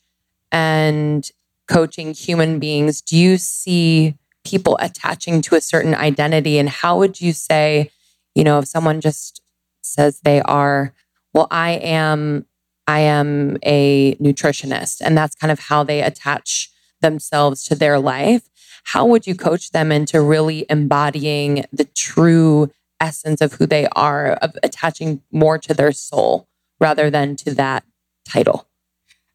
and 0.53 1.27
coaching 1.67 2.13
human 2.13 2.59
beings, 2.59 3.01
do 3.01 3.17
you 3.17 3.39
see 3.39 4.19
people 4.45 4.77
attaching 4.83 5.41
to 5.43 5.55
a 5.55 5.63
certain 5.63 5.95
identity? 5.95 6.59
And 6.59 6.69
how 6.69 6.99
would 6.99 7.23
you 7.23 7.33
say, 7.33 7.91
you 8.35 8.45
know, 8.45 8.59
if 8.59 8.69
someone 8.69 9.01
just 9.01 9.41
says 9.81 10.21
they 10.21 10.43
are, 10.43 10.93
well, 11.33 11.49
I 11.51 11.71
am, 11.71 12.45
I 12.87 13.01
am 13.01 13.57
a 13.65 14.15
nutritionist, 14.17 15.01
and 15.01 15.17
that's 15.17 15.35
kind 15.35 15.51
of 15.51 15.59
how 15.59 15.83
they 15.83 16.03
attach 16.03 16.71
themselves 17.01 17.65
to 17.65 17.75
their 17.75 17.99
life. 17.99 18.49
How 18.85 19.05
would 19.07 19.27
you 19.27 19.35
coach 19.35 19.71
them 19.71 19.91
into 19.91 20.21
really 20.21 20.65
embodying 20.71 21.65
the 21.73 21.85
true 21.85 22.71
essence 23.01 23.41
of 23.41 23.55
who 23.55 23.67
they 23.67 23.89
are, 23.97 24.33
of 24.35 24.57
attaching 24.63 25.23
more 25.33 25.59
to 25.59 25.75
their 25.75 25.93
soul 25.93 26.49
rather 26.81 27.11
than 27.11 27.37
to 27.37 27.55
that 27.55 27.85
title? 28.25 28.69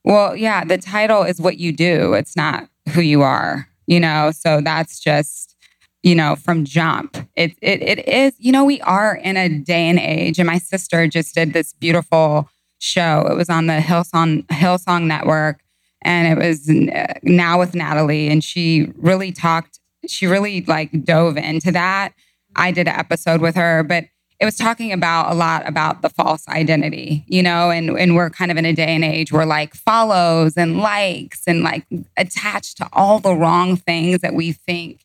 Well, 0.03 0.35
yeah, 0.35 0.63
the 0.63 0.77
title 0.77 1.23
is 1.23 1.39
what 1.39 1.57
you 1.57 1.71
do, 1.71 2.13
it's 2.13 2.35
not 2.35 2.69
who 2.93 3.01
you 3.01 3.21
are 3.21 3.67
you 3.91 3.99
know 3.99 4.31
so 4.31 4.61
that's 4.61 4.99
just 4.99 5.55
you 6.01 6.15
know 6.15 6.35
from 6.35 6.63
jump 6.63 7.17
it, 7.35 7.51
it 7.61 7.81
it 7.81 8.07
is 8.07 8.33
you 8.37 8.51
know 8.51 8.63
we 8.63 8.79
are 8.81 9.15
in 9.15 9.37
a 9.37 9.49
day 9.49 9.89
and 9.89 9.99
age 9.99 10.39
and 10.39 10.47
my 10.47 10.57
sister 10.57 11.07
just 11.07 11.35
did 11.35 11.53
this 11.53 11.73
beautiful 11.73 12.49
show 12.81 13.27
it 13.29 13.35
was 13.35 13.49
on 13.49 13.67
the 13.67 13.77
hillsong 13.77 14.45
hillsong 14.47 15.03
network 15.03 15.61
and 16.03 16.27
it 16.27 16.43
was 16.43 16.69
uh, 16.69 17.13
now 17.23 17.59
with 17.59 17.75
natalie 17.75 18.27
and 18.27 18.43
she 18.43 18.91
really 18.97 19.31
talked 19.31 19.79
she 20.07 20.25
really 20.25 20.61
like 20.65 21.03
dove 21.03 21.37
into 21.37 21.71
that 21.71 22.13
i 22.55 22.71
did 22.71 22.87
an 22.87 22.95
episode 22.95 23.41
with 23.41 23.55
her 23.55 23.83
but 23.83 24.05
it 24.41 24.45
was 24.45 24.57
talking 24.57 24.91
about 24.91 25.31
a 25.31 25.35
lot 25.35 25.67
about 25.69 26.01
the 26.01 26.09
false 26.09 26.47
identity, 26.47 27.23
you 27.27 27.43
know, 27.43 27.69
and, 27.69 27.91
and 27.91 28.15
we're 28.15 28.31
kind 28.31 28.49
of 28.49 28.57
in 28.57 28.65
a 28.65 28.73
day 28.73 28.95
and 28.95 29.03
age 29.03 29.31
where 29.31 29.45
like 29.45 29.75
follows 29.75 30.57
and 30.57 30.79
likes 30.79 31.43
and 31.45 31.61
like 31.61 31.85
attached 32.17 32.77
to 32.77 32.89
all 32.91 33.19
the 33.19 33.35
wrong 33.35 33.77
things 33.77 34.21
that 34.21 34.33
we 34.33 34.51
think 34.51 35.01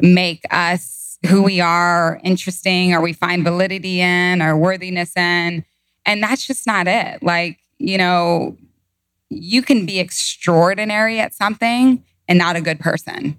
make 0.00 0.42
us 0.50 1.16
who 1.28 1.42
we 1.42 1.60
are 1.60 2.20
interesting 2.24 2.92
or 2.92 3.00
we 3.00 3.12
find 3.12 3.44
validity 3.44 4.00
in 4.00 4.42
or 4.42 4.56
worthiness 4.56 5.16
in. 5.16 5.64
And 6.06 6.22
that's 6.22 6.46
just 6.46 6.66
not 6.66 6.86
it. 6.86 7.22
Like, 7.22 7.58
you 7.78 7.98
know, 7.98 8.56
you 9.28 9.60
can 9.60 9.84
be 9.84 9.98
extraordinary 9.98 11.20
at 11.20 11.34
something 11.34 12.02
and 12.28 12.38
not 12.38 12.56
a 12.56 12.60
good 12.60 12.80
person. 12.80 13.38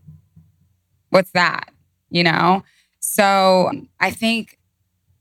What's 1.10 1.32
that? 1.32 1.72
You 2.10 2.24
know? 2.24 2.64
So 3.00 3.72
I 4.00 4.12
think 4.12 4.60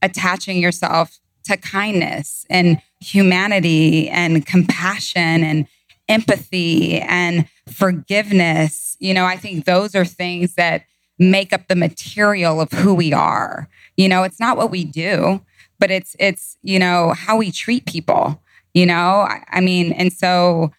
attaching 0.02 0.58
yourself 0.58 1.18
to 1.44 1.56
kindness 1.56 2.44
and 2.50 2.82
humanity 3.00 4.08
and 4.08 4.44
compassion 4.44 5.44
and 5.44 5.66
empathy 6.08 7.00
and 7.00 7.48
forgiveness. 7.68 8.96
You 8.98 9.14
know, 9.14 9.24
I 9.24 9.36
think 9.36 9.64
those 9.64 9.94
are 9.94 10.04
things 10.04 10.54
that 10.54 10.84
make 11.18 11.52
up 11.52 11.68
the 11.68 11.76
material 11.76 12.60
of 12.60 12.70
who 12.72 12.94
we 12.94 13.12
are. 13.12 13.68
You 13.96 14.08
know, 14.08 14.24
it's 14.24 14.40
not 14.40 14.56
what 14.56 14.70
we 14.70 14.84
do, 14.84 15.40
but 15.78 15.90
it's 15.90 16.16
it's, 16.18 16.56
you 16.62 16.78
know, 16.78 17.12
how 17.12 17.36
we 17.36 17.50
treat 17.50 17.86
people, 17.86 18.42
you 18.74 18.86
know? 18.86 19.20
I, 19.20 19.44
I 19.50 19.60
mean, 19.60 19.92
and 19.92 20.12
so 20.12 20.72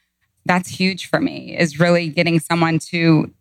that's 0.46 0.70
huge 0.70 1.10
for 1.10 1.20
me 1.20 1.56
is 1.58 1.80
really 1.80 2.10
getting 2.10 2.39
someone 2.39 2.80
to 2.80 3.32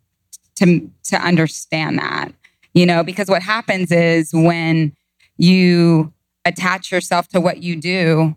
to 0.55 0.89
to 1.05 1.17
understand 1.17 1.99
that. 1.99 2.31
You 2.73 2.85
know, 2.85 3.03
because 3.03 3.27
what 3.27 3.41
happens 3.41 3.91
is 3.91 4.31
when 4.33 4.95
you 5.37 6.13
attach 6.45 6.91
yourself 6.91 7.27
to 7.29 7.41
what 7.41 7.63
you 7.63 7.75
do 7.75 8.35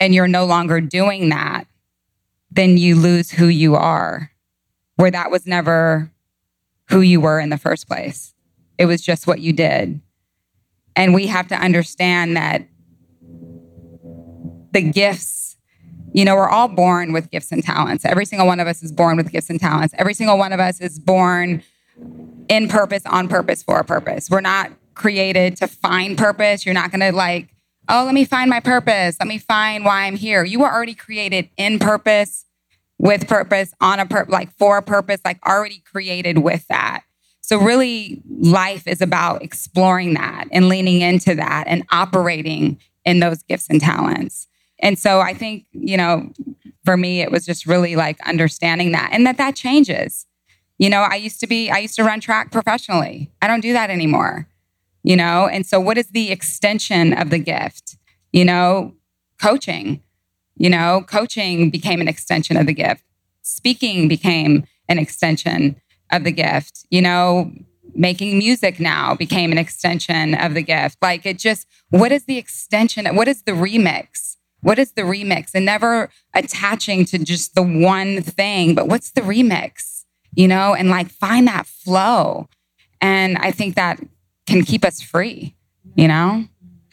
and 0.00 0.14
you're 0.14 0.28
no 0.28 0.44
longer 0.44 0.80
doing 0.80 1.30
that, 1.30 1.66
then 2.50 2.76
you 2.76 2.94
lose 2.94 3.30
who 3.30 3.46
you 3.46 3.74
are, 3.74 4.30
where 4.96 5.10
that 5.10 5.30
was 5.30 5.46
never 5.46 6.10
who 6.90 7.00
you 7.00 7.20
were 7.20 7.40
in 7.40 7.50
the 7.50 7.58
first 7.58 7.88
place. 7.88 8.34
It 8.78 8.86
was 8.86 9.02
just 9.02 9.26
what 9.26 9.40
you 9.40 9.52
did. 9.52 10.00
And 10.98 11.14
we 11.14 11.28
have 11.28 11.46
to 11.48 11.54
understand 11.54 12.36
that 12.36 12.66
the 14.72 14.82
gifts, 14.82 15.56
you 16.12 16.24
know, 16.24 16.34
we're 16.34 16.48
all 16.48 16.66
born 16.66 17.12
with 17.12 17.30
gifts 17.30 17.52
and 17.52 17.62
talents. 17.62 18.04
Every 18.04 18.24
single 18.24 18.48
one 18.48 18.58
of 18.58 18.66
us 18.66 18.82
is 18.82 18.90
born 18.90 19.16
with 19.16 19.30
gifts 19.30 19.48
and 19.48 19.60
talents. 19.60 19.94
Every 19.96 20.12
single 20.12 20.36
one 20.36 20.52
of 20.52 20.58
us 20.58 20.80
is 20.80 20.98
born 20.98 21.62
in 22.48 22.66
purpose, 22.66 23.06
on 23.06 23.28
purpose, 23.28 23.62
for 23.62 23.78
a 23.78 23.84
purpose. 23.84 24.28
We're 24.28 24.40
not 24.40 24.72
created 24.94 25.56
to 25.58 25.68
find 25.68 26.18
purpose. 26.18 26.66
You're 26.66 26.74
not 26.74 26.90
going 26.90 27.00
to 27.00 27.12
like, 27.12 27.54
oh, 27.88 28.02
let 28.04 28.12
me 28.12 28.24
find 28.24 28.50
my 28.50 28.58
purpose. 28.58 29.18
Let 29.20 29.28
me 29.28 29.38
find 29.38 29.84
why 29.84 30.02
I'm 30.02 30.16
here. 30.16 30.42
You 30.42 30.58
were 30.58 30.72
already 30.72 30.94
created 30.94 31.48
in 31.56 31.78
purpose, 31.78 32.44
with 32.98 33.28
purpose, 33.28 33.72
on 33.80 34.00
a 34.00 34.06
purpose, 34.06 34.32
like 34.32 34.50
for 34.58 34.78
a 34.78 34.82
purpose, 34.82 35.20
like 35.24 35.38
already 35.46 35.78
created 35.78 36.38
with 36.38 36.66
that. 36.66 37.04
So, 37.48 37.58
really, 37.58 38.20
life 38.28 38.86
is 38.86 39.00
about 39.00 39.42
exploring 39.42 40.14
that 40.14 40.48
and 40.52 40.68
leaning 40.68 41.00
into 41.00 41.34
that 41.34 41.64
and 41.66 41.82
operating 41.90 42.78
in 43.04 43.20
those 43.20 43.42
gifts 43.42 43.68
and 43.70 43.80
talents. 43.80 44.46
And 44.80 44.98
so, 44.98 45.20
I 45.20 45.32
think, 45.32 45.64
you 45.72 45.96
know, 45.96 46.30
for 46.84 46.96
me, 46.96 47.22
it 47.22 47.30
was 47.30 47.46
just 47.46 47.66
really 47.66 47.96
like 47.96 48.20
understanding 48.26 48.92
that 48.92 49.10
and 49.12 49.26
that 49.26 49.38
that 49.38 49.56
changes. 49.56 50.26
You 50.78 50.90
know, 50.90 51.00
I 51.00 51.16
used 51.16 51.40
to 51.40 51.46
be, 51.46 51.70
I 51.70 51.78
used 51.78 51.96
to 51.96 52.04
run 52.04 52.20
track 52.20 52.52
professionally. 52.52 53.30
I 53.40 53.48
don't 53.48 53.60
do 53.60 53.72
that 53.72 53.90
anymore 53.90 54.46
you 55.08 55.16
know? 55.16 55.48
And 55.48 55.64
so, 55.66 55.80
what 55.80 55.96
is 55.96 56.08
the 56.08 56.30
extension 56.30 57.14
of 57.14 57.30
the 57.30 57.38
gift? 57.38 57.96
You 58.32 58.44
know, 58.44 58.94
coaching, 59.40 60.02
you 60.56 60.68
know, 60.68 61.02
coaching 61.08 61.70
became 61.70 62.02
an 62.02 62.08
extension 62.08 62.58
of 62.58 62.66
the 62.66 62.74
gift, 62.74 63.02
speaking 63.40 64.06
became 64.06 64.66
an 64.86 64.98
extension 64.98 65.80
of 66.10 66.24
the 66.24 66.32
gift, 66.32 66.86
you 66.90 67.02
know, 67.02 67.52
making 67.94 68.38
music 68.38 68.78
now 68.78 69.14
became 69.14 69.52
an 69.52 69.58
extension 69.58 70.34
of 70.34 70.54
the 70.54 70.62
gift. 70.62 70.98
Like, 71.02 71.26
it 71.26 71.38
just, 71.38 71.66
what 71.90 72.12
is 72.12 72.24
the 72.24 72.38
extension? 72.38 73.06
What 73.16 73.28
is 73.28 73.42
the 73.42 73.52
remix? 73.52 74.36
What 74.60 74.78
is 74.78 74.92
the 74.92 75.02
remix? 75.02 75.50
And 75.54 75.64
never 75.64 76.10
attaching 76.34 77.04
to 77.06 77.18
just 77.18 77.54
the 77.54 77.62
one 77.62 78.22
thing, 78.22 78.74
but 78.74 78.88
what's 78.88 79.10
the 79.10 79.20
remix? 79.20 80.04
You 80.34 80.48
know, 80.48 80.74
and 80.74 80.90
like 80.90 81.08
find 81.08 81.46
that 81.48 81.66
flow. 81.66 82.48
And 83.00 83.38
I 83.38 83.50
think 83.50 83.74
that 83.76 84.00
can 84.46 84.64
keep 84.64 84.84
us 84.84 85.00
free, 85.00 85.54
you 85.94 86.08
know? 86.08 86.44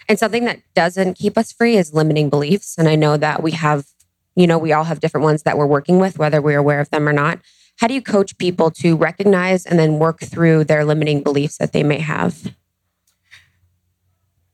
And 0.08 0.20
something 0.20 0.46
that 0.46 0.60
doesn't 0.76 1.16
keep 1.16 1.38
us 1.38 1.52
free 1.52 1.78
is 1.78 1.94
limiting 1.94 2.30
beliefs. 2.30 2.78
And 2.78 2.88
I 2.88 2.96
know 2.96 3.18
that 3.18 3.42
we 3.42 3.52
have, 3.52 3.88
you 4.36 4.46
know, 4.46 4.58
we 4.58 4.72
all 4.72 4.84
have 4.84 5.00
different 5.00 5.24
ones 5.24 5.44
that 5.44 5.58
we're 5.58 5.66
working 5.66 6.00
with, 6.00 6.20
whether 6.20 6.42
we're 6.42 6.60
aware 6.60 6.80
of 6.80 6.90
them 6.92 7.10
or 7.10 7.14
not. 7.14 7.40
How 7.78 7.88
do 7.88 7.94
you 7.94 8.02
coach 8.02 8.38
people 8.38 8.72
to 8.72 8.96
recognize 8.96 9.66
and 9.66 9.78
then 9.78 10.00
work 10.00 10.20
through 10.20 10.64
their 10.66 10.86
limiting 10.86 11.24
beliefs 11.24 11.58
that 11.58 11.74
they 11.74 11.84
may 11.84 12.00
have? 12.00 12.56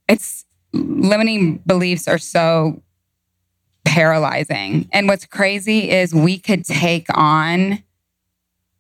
It's 0.08 0.46
limiting 0.74 1.58
beliefs 1.60 2.08
are 2.08 2.18
so 2.18 2.82
paralyzing. 3.86 4.90
And 4.92 5.08
what's 5.08 5.26
crazy 5.26 5.92
is 5.92 6.14
we 6.14 6.38
could 6.38 6.66
take 6.66 7.08
on 7.14 7.84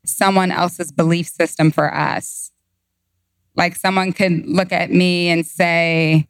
someone 0.05 0.51
else's 0.51 0.91
belief 0.91 1.27
system 1.27 1.71
for 1.71 1.93
us 1.93 2.51
like 3.55 3.75
someone 3.75 4.13
could 4.13 4.45
look 4.45 4.71
at 4.71 4.91
me 4.91 5.29
and 5.29 5.45
say, 5.45 6.27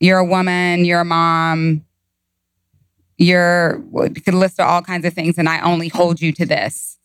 You're 0.00 0.18
a 0.18 0.24
woman, 0.24 0.84
you're 0.84 1.00
a 1.00 1.04
mom, 1.04 1.84
you're, 3.16 3.82
could 4.24 4.34
list 4.34 4.60
all 4.60 4.82
kinds 4.82 5.06
of 5.06 5.14
things, 5.14 5.38
and 5.38 5.48
I 5.48 5.60
only 5.60 5.88
hold 5.88 6.20
you 6.20 6.32
to 6.32 6.46
this. 6.46 6.98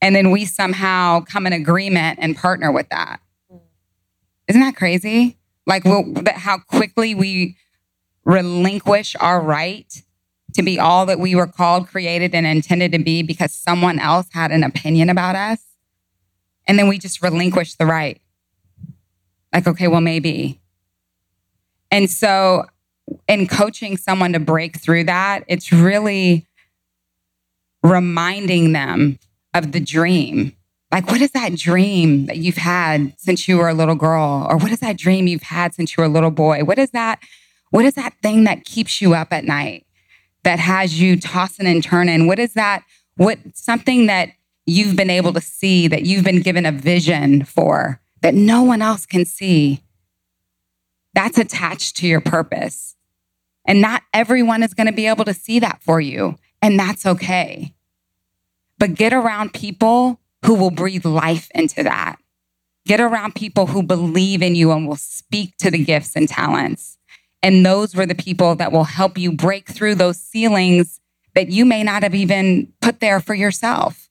And 0.00 0.14
then 0.14 0.30
we 0.30 0.44
somehow 0.44 1.20
come 1.20 1.46
in 1.46 1.52
agreement 1.52 2.18
and 2.20 2.36
partner 2.36 2.70
with 2.70 2.88
that. 2.90 3.20
Mm. 3.52 3.60
Isn't 4.48 4.60
that 4.60 4.76
crazy? 4.76 5.38
Like 5.66 5.84
we'll, 5.84 6.12
how 6.34 6.58
quickly 6.58 7.14
we 7.14 7.56
relinquish 8.24 9.16
our 9.20 9.40
right 9.40 10.02
to 10.54 10.62
be 10.62 10.78
all 10.78 11.06
that 11.06 11.18
we 11.18 11.34
were 11.34 11.46
called, 11.46 11.88
created, 11.88 12.34
and 12.34 12.46
intended 12.46 12.92
to 12.92 12.98
be 12.98 13.22
because 13.22 13.52
someone 13.52 13.98
else 13.98 14.26
had 14.32 14.50
an 14.50 14.64
opinion 14.64 15.10
about 15.10 15.36
us. 15.36 15.60
And 16.66 16.78
then 16.78 16.88
we 16.88 16.98
just 16.98 17.22
relinquish 17.22 17.74
the 17.74 17.86
right. 17.86 18.20
Like, 19.52 19.66
okay, 19.66 19.88
well, 19.88 20.00
maybe. 20.00 20.60
And 21.90 22.10
so, 22.10 22.64
in 23.28 23.46
coaching 23.46 23.96
someone 23.96 24.32
to 24.32 24.40
break 24.40 24.78
through 24.78 25.04
that, 25.04 25.44
it's 25.46 25.72
really 25.72 26.46
reminding 27.82 28.72
them 28.72 29.18
of 29.56 29.72
the 29.72 29.80
dream 29.80 30.52
Like, 30.92 31.10
what 31.10 31.20
is 31.20 31.32
that 31.32 31.54
dream 31.56 32.26
that 32.26 32.36
you've 32.38 32.56
had 32.56 33.12
since 33.18 33.48
you 33.48 33.58
were 33.58 33.68
a 33.68 33.74
little 33.74 33.96
girl? 33.96 34.46
Or 34.48 34.56
what 34.56 34.70
is 34.72 34.80
that 34.80 34.96
dream 34.96 35.26
you've 35.26 35.42
had 35.42 35.74
since 35.74 35.96
you 35.96 36.00
were 36.00 36.06
a 36.06 36.12
little 36.12 36.30
boy? 36.30 36.64
What 36.64 36.78
is 36.78 36.90
that? 36.92 37.20
What 37.70 37.84
is 37.84 37.94
that 37.94 38.14
thing 38.22 38.44
that 38.44 38.64
keeps 38.64 39.00
you 39.02 39.14
up 39.14 39.32
at 39.32 39.44
night 39.44 39.84
that 40.44 40.58
has 40.60 41.00
you 41.00 41.20
tossing 41.20 41.66
and 41.66 41.82
turning? 41.82 42.26
What 42.26 42.38
is 42.38 42.54
that? 42.54 42.84
What 43.16 43.38
something 43.54 44.06
that 44.06 44.30
you've 44.64 44.96
been 44.96 45.10
able 45.10 45.32
to 45.32 45.40
see 45.40 45.88
that 45.88 46.06
you've 46.06 46.24
been 46.24 46.40
given 46.40 46.64
a 46.64 46.72
vision 46.72 47.44
for 47.44 48.00
that 48.22 48.34
no 48.34 48.62
one 48.62 48.80
else 48.80 49.06
can 49.06 49.24
see? 49.24 49.82
That's 51.14 51.38
attached 51.38 51.96
to 51.96 52.06
your 52.06 52.20
purpose. 52.20 52.96
And 53.66 53.82
not 53.82 54.02
everyone 54.14 54.62
is 54.62 54.74
going 54.74 54.86
to 54.86 54.92
be 54.92 55.08
able 55.08 55.24
to 55.24 55.34
see 55.34 55.58
that 55.60 55.82
for 55.82 56.00
you. 56.00 56.36
And 56.62 56.78
that's 56.78 57.04
okay. 57.04 57.74
But 58.78 58.94
get 58.94 59.12
around 59.12 59.52
people 59.52 60.20
who 60.44 60.54
will 60.54 60.70
breathe 60.70 61.04
life 61.04 61.48
into 61.54 61.82
that. 61.82 62.16
Get 62.86 63.00
around 63.00 63.34
people 63.34 63.66
who 63.66 63.82
believe 63.82 64.42
in 64.42 64.54
you 64.54 64.70
and 64.70 64.86
will 64.86 64.96
speak 64.96 65.56
to 65.58 65.70
the 65.70 65.82
gifts 65.82 66.14
and 66.14 66.28
talents. 66.28 66.98
And 67.42 67.64
those 67.64 67.94
were 67.94 68.06
the 68.06 68.14
people 68.14 68.54
that 68.56 68.72
will 68.72 68.84
help 68.84 69.18
you 69.18 69.32
break 69.32 69.68
through 69.68 69.96
those 69.96 70.20
ceilings 70.20 71.00
that 71.34 71.48
you 71.48 71.64
may 71.64 71.82
not 71.82 72.02
have 72.02 72.14
even 72.14 72.72
put 72.80 73.00
there 73.00 73.20
for 73.20 73.34
yourself 73.34 74.08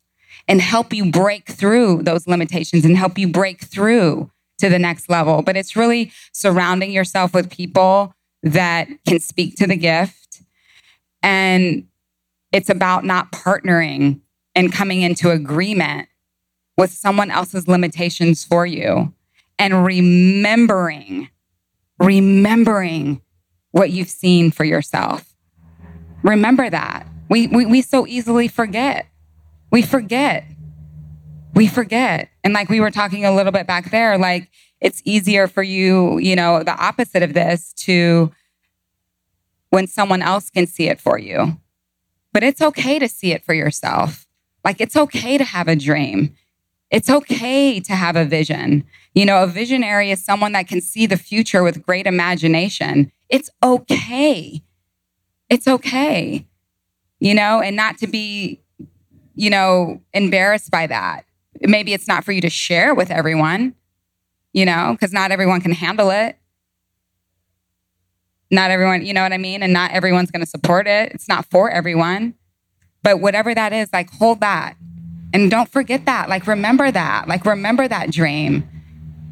and 0.48 0.62
help 0.62 0.94
you 0.94 1.12
break 1.12 1.48
through 1.48 2.04
those 2.04 2.28
limitations 2.28 2.86
and 2.86 2.96
help 2.98 3.18
you 3.18 3.28
break 3.28 3.62
through 3.62 4.30
to 4.60 4.70
the 4.70 4.80
next 4.80 5.10
level. 5.10 5.42
But 5.42 5.58
it's 5.58 5.76
really 5.76 6.12
surrounding 6.34 6.92
yourself 6.92 7.34
with 7.34 7.50
people 7.50 8.14
that 8.44 8.88
can 9.08 9.20
speak 9.20 9.56
to 9.58 9.68
the 9.68 9.76
gift. 9.76 10.42
And 11.24 11.88
it's 12.52 12.70
about 12.70 13.04
not 13.04 13.32
partnering 13.32 14.22
and 14.56 14.72
coming 14.72 15.02
into 15.02 15.32
agreement 15.32 16.08
with 16.78 16.92
someone 16.92 17.32
else's 17.32 17.68
limitations 17.68 18.44
for 18.44 18.66
you 18.66 19.14
and 19.60 19.86
remembering, 19.86 21.30
remembering 22.00 23.22
what 23.72 23.92
you've 23.92 24.10
seen 24.10 24.52
for 24.52 24.64
yourself. 24.64 25.36
Remember 26.24 26.70
that. 26.70 27.08
We, 27.30 27.48
we, 27.48 27.66
we 27.66 27.82
so 27.82 28.08
easily 28.08 28.48
forget. 28.48 29.08
We 29.72 29.82
forget. 29.82 30.46
We 31.54 31.68
forget. 31.68 32.30
And 32.44 32.54
like 32.54 32.70
we 32.70 32.80
were 32.80 32.92
talking 32.92 33.26
a 33.26 33.34
little 33.34 33.52
bit 33.52 33.68
back 33.68 33.92
there, 33.92 34.18
like 34.18 34.50
it's 34.82 35.02
easier 35.06 35.48
for 35.48 35.64
you, 35.64 36.18
you 36.20 36.36
know, 36.36 36.64
the 36.64 36.76
opposite 36.76 37.24
of 37.24 37.34
this 37.34 37.74
to 37.74 38.32
when 39.70 39.88
someone 39.88 40.22
else 40.22 40.50
can 40.50 40.68
see 40.68 40.88
it 40.88 41.00
for 41.00 41.18
you. 41.18 41.60
But 42.34 42.44
it's 42.44 42.62
okay 42.62 43.00
to 43.00 43.08
see 43.08 43.32
it 43.32 43.44
for 43.44 43.54
yourself. 43.54 44.25
Like 44.66 44.82
it's 44.82 44.98
okay 44.98 45.38
to 45.38 45.46
have 45.46 45.68
a 45.68 45.76
dream. 45.76 46.36
It's 46.92 47.10
okay 47.10 47.80
to 47.80 47.94
have 47.94 48.16
a 48.16 48.26
vision. 48.26 48.84
You 49.14 49.26
know, 49.26 49.44
a 49.44 49.48
visionary 49.48 50.12
is 50.12 50.26
someone 50.26 50.52
that 50.54 50.68
can 50.68 50.82
see 50.82 51.06
the 51.06 51.18
future 51.18 51.64
with 51.64 51.86
great 51.86 52.08
imagination. 52.08 53.12
It's 53.30 53.50
okay. 53.64 54.64
It's 55.50 55.68
okay, 55.68 56.48
you 57.20 57.36
know, 57.36 57.62
and 57.62 57.76
not 57.76 58.00
to 58.00 58.08
be, 58.08 58.62
you 59.36 59.52
know, 59.52 60.02
embarrassed 60.14 60.72
by 60.72 60.88
that. 60.88 61.26
Maybe 61.62 61.94
it's 61.94 62.08
not 62.08 62.24
for 62.24 62.32
you 62.32 62.42
to 62.42 62.50
share 62.50 62.96
with 62.96 63.12
everyone, 63.12 63.76
you 64.54 64.66
know, 64.66 64.94
because 64.94 65.14
not 65.14 65.32
everyone 65.32 65.62
can 65.62 65.72
handle 65.72 66.10
it. 66.10 66.38
Not 68.50 68.72
everyone, 68.72 69.06
you 69.06 69.14
know 69.14 69.22
what 69.22 69.34
I 69.34 69.38
mean? 69.38 69.62
And 69.62 69.72
not 69.72 69.92
everyone's 69.92 70.32
going 70.32 70.44
to 70.44 70.50
support 70.50 70.88
it. 70.88 71.12
It's 71.12 71.28
not 71.28 71.46
for 71.46 71.70
everyone. 71.70 72.34
But 73.06 73.20
whatever 73.22 73.54
that 73.54 73.72
is, 73.72 73.94
like 73.94 74.10
hold 74.10 74.40
that. 74.40 74.76
And 75.32 75.52
don't 75.52 75.70
forget 75.70 76.08
that. 76.08 76.28
Like 76.28 76.48
remember 76.48 76.90
that. 76.90 77.28
Like 77.28 77.46
remember 77.46 77.88
that 77.88 78.10
dream. 78.10 78.68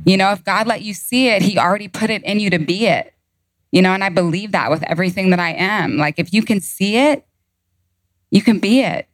You 0.05 0.15
know, 0.15 0.31
if 0.31 0.43
God 0.43 0.67
let 0.67 0.83
you 0.83 0.93
see 0.93 1.29
it, 1.29 1.41
He 1.41 1.57
already 1.57 1.87
put 1.87 2.11
it 2.11 2.21
in 2.23 2.39
you 2.39 2.51
to 2.51 2.59
be 2.59 2.85
it. 2.85 3.15
You 3.71 3.81
know, 3.81 3.91
and 3.91 4.03
I 4.03 4.09
believe 4.09 4.51
that 4.51 4.69
with 4.69 4.83
everything 4.83 5.31
that 5.31 5.39
I 5.39 5.53
am. 5.53 5.97
Like 5.97 6.19
if 6.19 6.31
you 6.31 6.43
can 6.43 6.61
see 6.61 6.97
it, 6.97 7.25
you 8.29 8.43
can 8.43 8.59
be 8.59 8.81
it. 8.81 9.07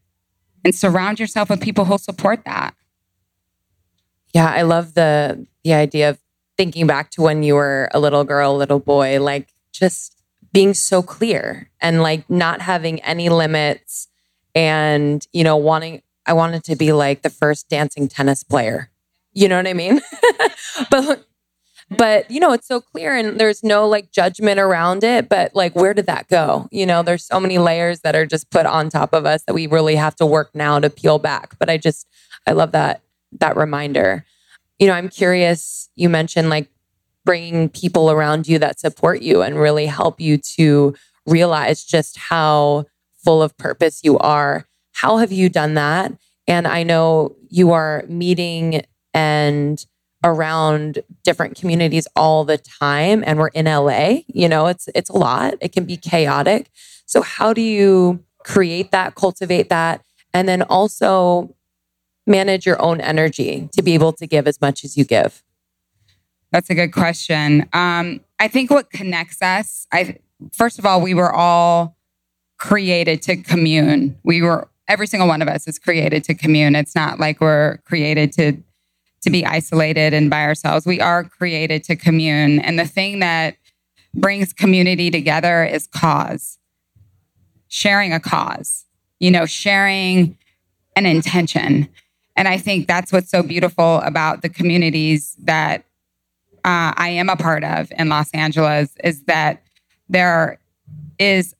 And 0.65 0.75
surround 0.75 1.21
yourself 1.21 1.49
with 1.49 1.61
people 1.61 1.85
who'll 1.85 1.97
support 1.97 2.43
that. 2.43 2.75
Yeah, 4.33 4.51
I 4.51 4.63
love 4.63 4.93
the 4.93 5.47
the 5.63 5.71
idea 5.71 6.09
of 6.09 6.19
thinking 6.57 6.85
back 6.85 7.11
to 7.11 7.21
when 7.21 7.43
you 7.43 7.55
were 7.55 7.87
a 7.93 7.99
little 8.01 8.25
girl, 8.25 8.57
little 8.57 8.79
boy, 8.79 9.21
like 9.21 9.53
just 9.71 10.21
being 10.51 10.73
so 10.73 11.01
clear 11.01 11.69
and 11.79 12.01
like 12.01 12.29
not 12.29 12.59
having 12.59 12.99
any 13.03 13.29
limits 13.29 14.09
and 14.55 15.25
you 15.33 15.43
know 15.43 15.57
wanting 15.57 16.01
I 16.25 16.33
wanted 16.33 16.63
to 16.65 16.75
be 16.75 16.91
like 16.91 17.21
the 17.21 17.29
first 17.29 17.69
dancing 17.69 18.07
tennis 18.07 18.43
player. 18.43 18.91
You 19.33 19.47
know 19.47 19.57
what 19.57 19.67
I 19.67 19.73
mean? 19.73 20.01
but 20.91 21.25
but 21.89 22.29
you 22.29 22.39
know 22.39 22.51
it's 22.53 22.67
so 22.67 22.79
clear 22.79 23.15
and 23.15 23.39
there's 23.39 23.63
no 23.63 23.87
like 23.87 24.11
judgment 24.11 24.59
around 24.59 25.03
it 25.03 25.27
but 25.27 25.55
like 25.55 25.75
where 25.75 25.93
did 25.93 26.05
that 26.05 26.27
go 26.27 26.67
you 26.71 26.85
know 26.85 27.01
there's 27.01 27.25
so 27.25 27.39
many 27.39 27.57
layers 27.57 28.01
that 28.01 28.15
are 28.15 28.25
just 28.25 28.49
put 28.51 28.65
on 28.65 28.89
top 28.89 29.13
of 29.13 29.25
us 29.25 29.43
that 29.45 29.53
we 29.53 29.65
really 29.67 29.95
have 29.95 30.15
to 30.15 30.25
work 30.25 30.51
now 30.53 30.79
to 30.79 30.89
peel 30.89 31.17
back 31.17 31.57
but 31.57 31.69
i 31.69 31.77
just 31.77 32.07
i 32.45 32.51
love 32.51 32.71
that 32.71 33.01
that 33.31 33.57
reminder 33.57 34.23
you 34.77 34.87
know 34.87 34.93
i'm 34.93 35.09
curious 35.09 35.89
you 35.95 36.09
mentioned 36.09 36.49
like 36.49 36.69
bringing 37.25 37.69
people 37.69 38.11
around 38.11 38.47
you 38.47 38.59
that 38.59 38.79
support 38.79 39.21
you 39.21 39.41
and 39.41 39.59
really 39.59 39.87
help 39.87 40.21
you 40.21 40.37
to 40.37 40.93
realize 41.25 41.83
just 41.83 42.17
how 42.17 42.85
full 43.29 43.43
of 43.43 43.55
purpose 43.57 43.99
you 44.03 44.17
are. 44.17 44.65
How 44.93 45.17
have 45.17 45.31
you 45.31 45.49
done 45.49 45.75
that? 45.75 46.11
And 46.47 46.67
I 46.67 46.81
know 46.81 47.35
you 47.47 47.71
are 47.73 48.03
meeting 48.07 48.81
and 49.13 49.85
around 50.23 51.03
different 51.23 51.55
communities 51.55 52.07
all 52.15 52.43
the 52.43 52.57
time 52.57 53.23
and 53.27 53.37
we're 53.37 53.49
in 53.49 53.65
LA, 53.65 54.21
you 54.25 54.49
know, 54.49 54.65
it's 54.65 54.89
it's 54.95 55.11
a 55.11 55.15
lot. 55.15 55.53
It 55.61 55.73
can 55.73 55.85
be 55.85 55.95
chaotic. 55.95 56.71
So 57.05 57.21
how 57.21 57.53
do 57.53 57.61
you 57.61 58.23
create 58.39 58.89
that, 58.89 59.13
cultivate 59.13 59.69
that 59.69 60.03
and 60.33 60.47
then 60.49 60.63
also 60.63 61.55
manage 62.25 62.65
your 62.65 62.81
own 62.81 62.99
energy 62.99 63.69
to 63.73 63.83
be 63.83 63.93
able 63.93 64.13
to 64.13 64.25
give 64.25 64.47
as 64.47 64.59
much 64.59 64.83
as 64.83 64.97
you 64.97 65.05
give? 65.05 65.43
That's 66.51 66.71
a 66.71 66.73
good 66.73 66.93
question. 66.93 67.69
Um, 67.73 68.21
I 68.39 68.47
think 68.47 68.71
what 68.71 68.89
connects 68.89 69.43
us, 69.43 69.85
I 69.93 70.17
first 70.51 70.79
of 70.79 70.85
all, 70.87 70.99
we 70.99 71.13
were 71.13 71.31
all 71.31 71.95
created 72.59 73.21
to 73.23 73.37
commune. 73.37 74.17
We 74.23 74.41
were 74.41 74.67
every 74.87 75.07
single 75.07 75.27
one 75.27 75.41
of 75.41 75.47
us 75.47 75.67
is 75.67 75.79
created 75.79 76.23
to 76.25 76.33
commune. 76.33 76.75
It's 76.75 76.95
not 76.95 77.19
like 77.19 77.41
we're 77.41 77.77
created 77.85 78.31
to 78.33 78.57
to 79.21 79.29
be 79.29 79.45
isolated 79.45 80.13
and 80.13 80.29
by 80.29 80.43
ourselves. 80.43 80.85
We 80.85 81.01
are 81.01 81.23
created 81.25 81.83
to 81.85 81.95
commune. 81.95 82.59
And 82.59 82.79
the 82.79 82.87
thing 82.87 83.19
that 83.19 83.57
brings 84.13 84.53
community 84.53 85.11
together 85.11 85.63
is 85.63 85.87
cause. 85.87 86.57
Sharing 87.67 88.13
a 88.13 88.19
cause. 88.19 88.85
You 89.19 89.31
know, 89.31 89.45
sharing 89.45 90.37
an 90.95 91.05
intention. 91.05 91.89
And 92.37 92.47
I 92.47 92.57
think 92.57 92.87
that's 92.87 93.11
what's 93.11 93.29
so 93.29 93.43
beautiful 93.43 93.97
about 93.97 94.41
the 94.41 94.49
communities 94.49 95.35
that 95.43 95.83
uh, 96.63 96.93
I 96.95 97.09
am 97.09 97.29
a 97.29 97.35
part 97.35 97.63
of 97.63 97.91
in 97.97 98.07
Los 98.07 98.31
Angeles 98.31 98.93
is 99.03 99.23
that 99.23 99.61
there 100.07 100.59
is 101.19 101.53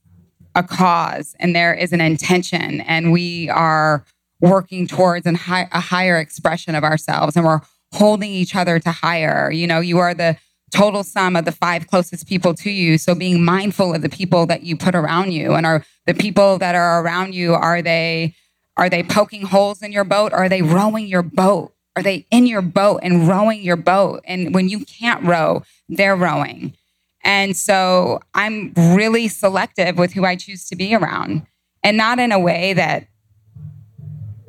a 0.55 0.63
cause 0.63 1.35
and 1.39 1.55
there 1.55 1.73
is 1.73 1.93
an 1.93 2.01
intention, 2.01 2.81
and 2.81 3.11
we 3.11 3.49
are 3.49 4.03
working 4.41 4.87
towards 4.87 5.25
an 5.25 5.35
high, 5.35 5.67
a 5.71 5.79
higher 5.79 6.17
expression 6.17 6.75
of 6.75 6.83
ourselves, 6.83 7.35
and 7.35 7.45
we're 7.45 7.61
holding 7.93 8.31
each 8.31 8.55
other 8.55 8.79
to 8.79 8.91
higher. 8.91 9.51
You 9.51 9.67
know, 9.67 9.79
you 9.79 9.99
are 9.99 10.13
the 10.13 10.37
total 10.71 11.03
sum 11.03 11.35
of 11.35 11.45
the 11.45 11.51
five 11.51 11.87
closest 11.87 12.27
people 12.27 12.53
to 12.53 12.69
you. 12.69 12.97
So 12.97 13.15
being 13.15 13.43
mindful 13.43 13.93
of 13.93 14.01
the 14.01 14.09
people 14.09 14.45
that 14.45 14.63
you 14.63 14.77
put 14.77 14.95
around 14.95 15.31
you, 15.31 15.53
and 15.53 15.65
are 15.65 15.83
the 16.05 16.13
people 16.13 16.57
that 16.59 16.75
are 16.75 17.03
around 17.03 17.33
you 17.33 17.53
are 17.53 17.81
they 17.81 18.35
are 18.77 18.89
they 18.89 19.03
poking 19.03 19.41
holes 19.41 19.81
in 19.81 19.91
your 19.91 20.05
boat? 20.05 20.31
Are 20.31 20.47
they 20.47 20.61
rowing 20.61 21.07
your 21.07 21.21
boat? 21.21 21.73
Are 21.97 22.03
they 22.03 22.25
in 22.31 22.45
your 22.45 22.61
boat 22.61 23.01
and 23.03 23.27
rowing 23.27 23.61
your 23.61 23.75
boat? 23.75 24.21
And 24.23 24.55
when 24.55 24.69
you 24.69 24.85
can't 24.85 25.21
row, 25.23 25.63
they're 25.89 26.15
rowing. 26.15 26.73
And 27.23 27.55
so 27.55 28.19
I'm 28.33 28.73
really 28.75 29.27
selective 29.27 29.97
with 29.97 30.13
who 30.13 30.25
I 30.25 30.35
choose 30.35 30.67
to 30.69 30.75
be 30.75 30.95
around 30.95 31.45
and 31.83 31.97
not 31.97 32.19
in 32.19 32.31
a 32.31 32.39
way 32.39 32.73
that 32.73 33.07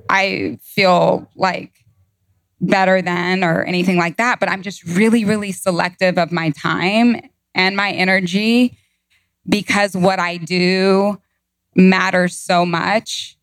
I 0.08 0.58
feel 0.62 1.28
like 1.36 1.84
better 2.60 3.00
than 3.00 3.42
or 3.42 3.62
anything 3.64 3.96
like 3.96 4.16
that, 4.18 4.38
but 4.38 4.48
I'm 4.48 4.62
just 4.62 4.84
really, 4.84 5.24
really 5.24 5.52
selective 5.52 6.18
of 6.18 6.30
my 6.30 6.50
time 6.50 7.20
and 7.54 7.76
my 7.76 7.90
energy 7.90 8.76
because 9.48 9.96
what 9.96 10.18
I 10.18 10.36
do 10.36 11.20
matters 11.74 12.36
so 12.36 12.66
much. 12.66 13.36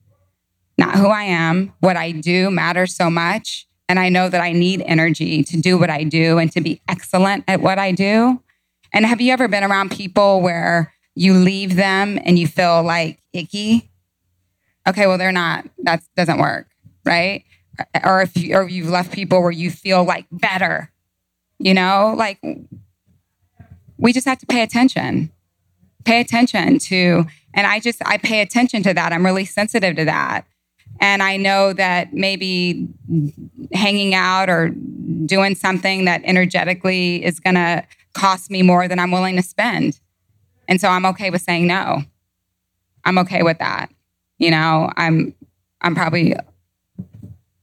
Not 0.77 0.95
who 0.95 1.07
I 1.07 1.23
am, 1.23 1.73
what 1.79 1.97
I 1.97 2.11
do 2.11 2.51
matters 2.51 2.95
so 2.95 3.09
much. 3.09 3.67
And 3.89 3.97
I 3.97 4.09
know 4.09 4.29
that 4.29 4.41
I 4.41 4.51
need 4.51 4.83
energy 4.85 5.43
to 5.43 5.57
do 5.59 5.77
what 5.77 5.89
I 5.89 6.03
do 6.03 6.37
and 6.37 6.51
to 6.51 6.61
be 6.61 6.81
excellent 6.87 7.45
at 7.47 7.61
what 7.61 7.79
I 7.79 7.91
do. 7.91 8.41
And 8.97 9.05
have 9.05 9.21
you 9.21 9.31
ever 9.31 9.47
been 9.47 9.63
around 9.63 9.91
people 9.91 10.41
where 10.41 10.91
you 11.13 11.36
leave 11.36 11.75
them 11.75 12.17
and 12.25 12.39
you 12.39 12.47
feel 12.47 12.81
like 12.81 13.21
icky? 13.31 13.91
Okay, 14.88 15.05
well, 15.05 15.19
they're 15.19 15.31
not, 15.31 15.67
that 15.83 16.01
doesn't 16.15 16.39
work, 16.39 16.65
right? 17.05 17.43
or 18.03 18.23
if 18.23 18.36
you, 18.36 18.55
or 18.55 18.67
you've 18.67 18.89
left 18.89 19.12
people 19.12 19.43
where 19.43 19.51
you 19.51 19.69
feel 19.69 20.03
like 20.03 20.25
better, 20.31 20.91
you 21.60 21.75
know, 21.75 22.15
like 22.17 22.39
we 23.97 24.13
just 24.13 24.25
have 24.25 24.39
to 24.39 24.47
pay 24.47 24.63
attention. 24.63 25.31
Pay 26.03 26.19
attention 26.19 26.79
to, 26.79 27.23
and 27.53 27.67
I 27.67 27.79
just, 27.79 28.01
I 28.03 28.17
pay 28.17 28.41
attention 28.41 28.81
to 28.81 28.95
that. 28.95 29.13
I'm 29.13 29.23
really 29.23 29.45
sensitive 29.45 29.95
to 29.97 30.05
that. 30.05 30.47
And 30.99 31.21
I 31.21 31.38
know 31.38 31.71
that 31.73 32.13
maybe 32.13 32.88
hanging 33.73 34.15
out 34.15 34.49
or 34.49 34.69
doing 35.27 35.53
something 35.53 36.05
that 36.05 36.23
energetically 36.23 37.23
is 37.23 37.39
going 37.39 37.57
to 37.57 37.83
cost 38.17 38.49
me 38.49 38.63
more 38.63 38.88
than 38.88 38.97
I'm 38.97 39.12
willing 39.12 39.36
to 39.36 39.43
spend. 39.43 39.99
And 40.67 40.82
so 40.82 40.89
I'm 40.89 41.06
okay 41.06 41.30
with 41.30 41.43
saying 41.43 41.67
no. 41.67 42.01
I'm 43.06 43.19
okay 43.19 43.43
with 43.43 43.60
that. 43.60 43.91
You 44.39 44.49
know, 44.51 44.91
I'm 44.97 45.36
I'm 45.82 45.93
probably 45.93 46.36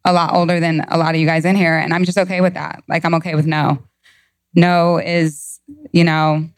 a 0.05 0.13
lot 0.13 0.33
older 0.35 0.61
than 0.61 0.81
a 0.89 0.97
lot 0.97 1.15
of 1.15 1.21
you 1.21 1.27
guys 1.27 1.45
in 1.45 1.57
here 1.57 1.77
and 1.77 1.93
I'm 1.93 2.05
just 2.05 2.19
okay 2.19 2.41
with 2.41 2.55
that. 2.55 2.85
Like 2.89 3.05
I'm 3.05 3.15
okay 3.15 3.35
with 3.35 3.47
no. 3.47 3.83
No 4.55 4.99
is, 4.99 5.59
you 5.93 6.05
know, 6.05 6.49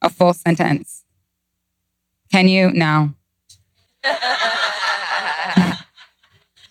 a 0.00 0.08
full 0.08 0.34
sentence. 0.34 1.04
Can 2.30 2.46
you? 2.46 2.70
No. 2.70 3.12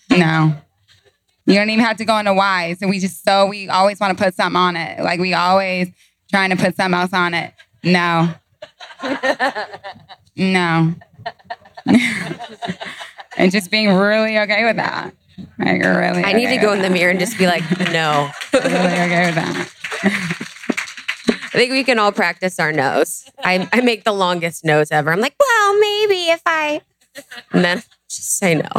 no. 0.10 0.56
You 1.46 1.56
don't 1.56 1.70
even 1.70 1.84
have 1.84 1.98
to 1.98 2.06
go 2.06 2.18
into 2.18 2.34
why. 2.34 2.76
So 2.76 2.88
we 2.88 3.00
just 3.00 3.26
so 3.26 3.46
we 3.46 3.68
always 3.68 4.00
want 4.00 4.18
to 4.18 4.24
put 4.24 4.36
something 4.36 4.56
on 4.56 4.78
it. 4.78 5.04
Like 5.04 5.20
we 5.20 5.34
always 5.34 5.92
trying 6.32 6.50
to 6.50 6.56
put 6.56 6.76
something 6.76 7.00
else 7.00 7.14
on 7.14 7.34
it. 7.34 7.54
No. 7.84 8.34
no. 10.36 10.94
and 13.38 13.52
just 13.52 13.70
being 13.70 13.94
really 13.94 14.40
okay 14.40 14.64
with 14.66 14.78
that. 14.78 15.14
Like 15.60 15.84
really. 15.84 16.24
I 16.24 16.34
need 16.34 16.48
okay 16.48 16.58
to 16.58 16.62
go 16.62 16.74
in 16.74 16.80
the 16.80 16.90
that. 16.90 16.94
mirror 16.94 17.12
and 17.12 17.20
just 17.20 17.38
be 17.38 17.46
like, 17.46 17.64
no. 17.92 18.30
Really 18.54 18.68
okay 18.68 19.26
with 19.28 19.36
that. 19.36 19.70
I 21.54 21.58
think 21.58 21.72
we 21.72 21.84
can 21.84 22.00
all 22.00 22.12
practice 22.12 22.60
our 22.60 22.72
nose. 22.72 23.30
I, 23.44 23.68
I 23.74 23.82
make 23.82 24.04
the 24.04 24.14
longest 24.14 24.64
nose 24.64 24.90
ever. 24.92 25.12
I'm 25.12 25.20
like, 25.20 25.36
well, 25.40 25.80
maybe 25.80 26.30
if 26.30 26.42
I, 26.46 26.82
and 27.52 27.64
then 27.64 27.84
just 28.10 28.38
say 28.38 28.56
no. 28.56 28.70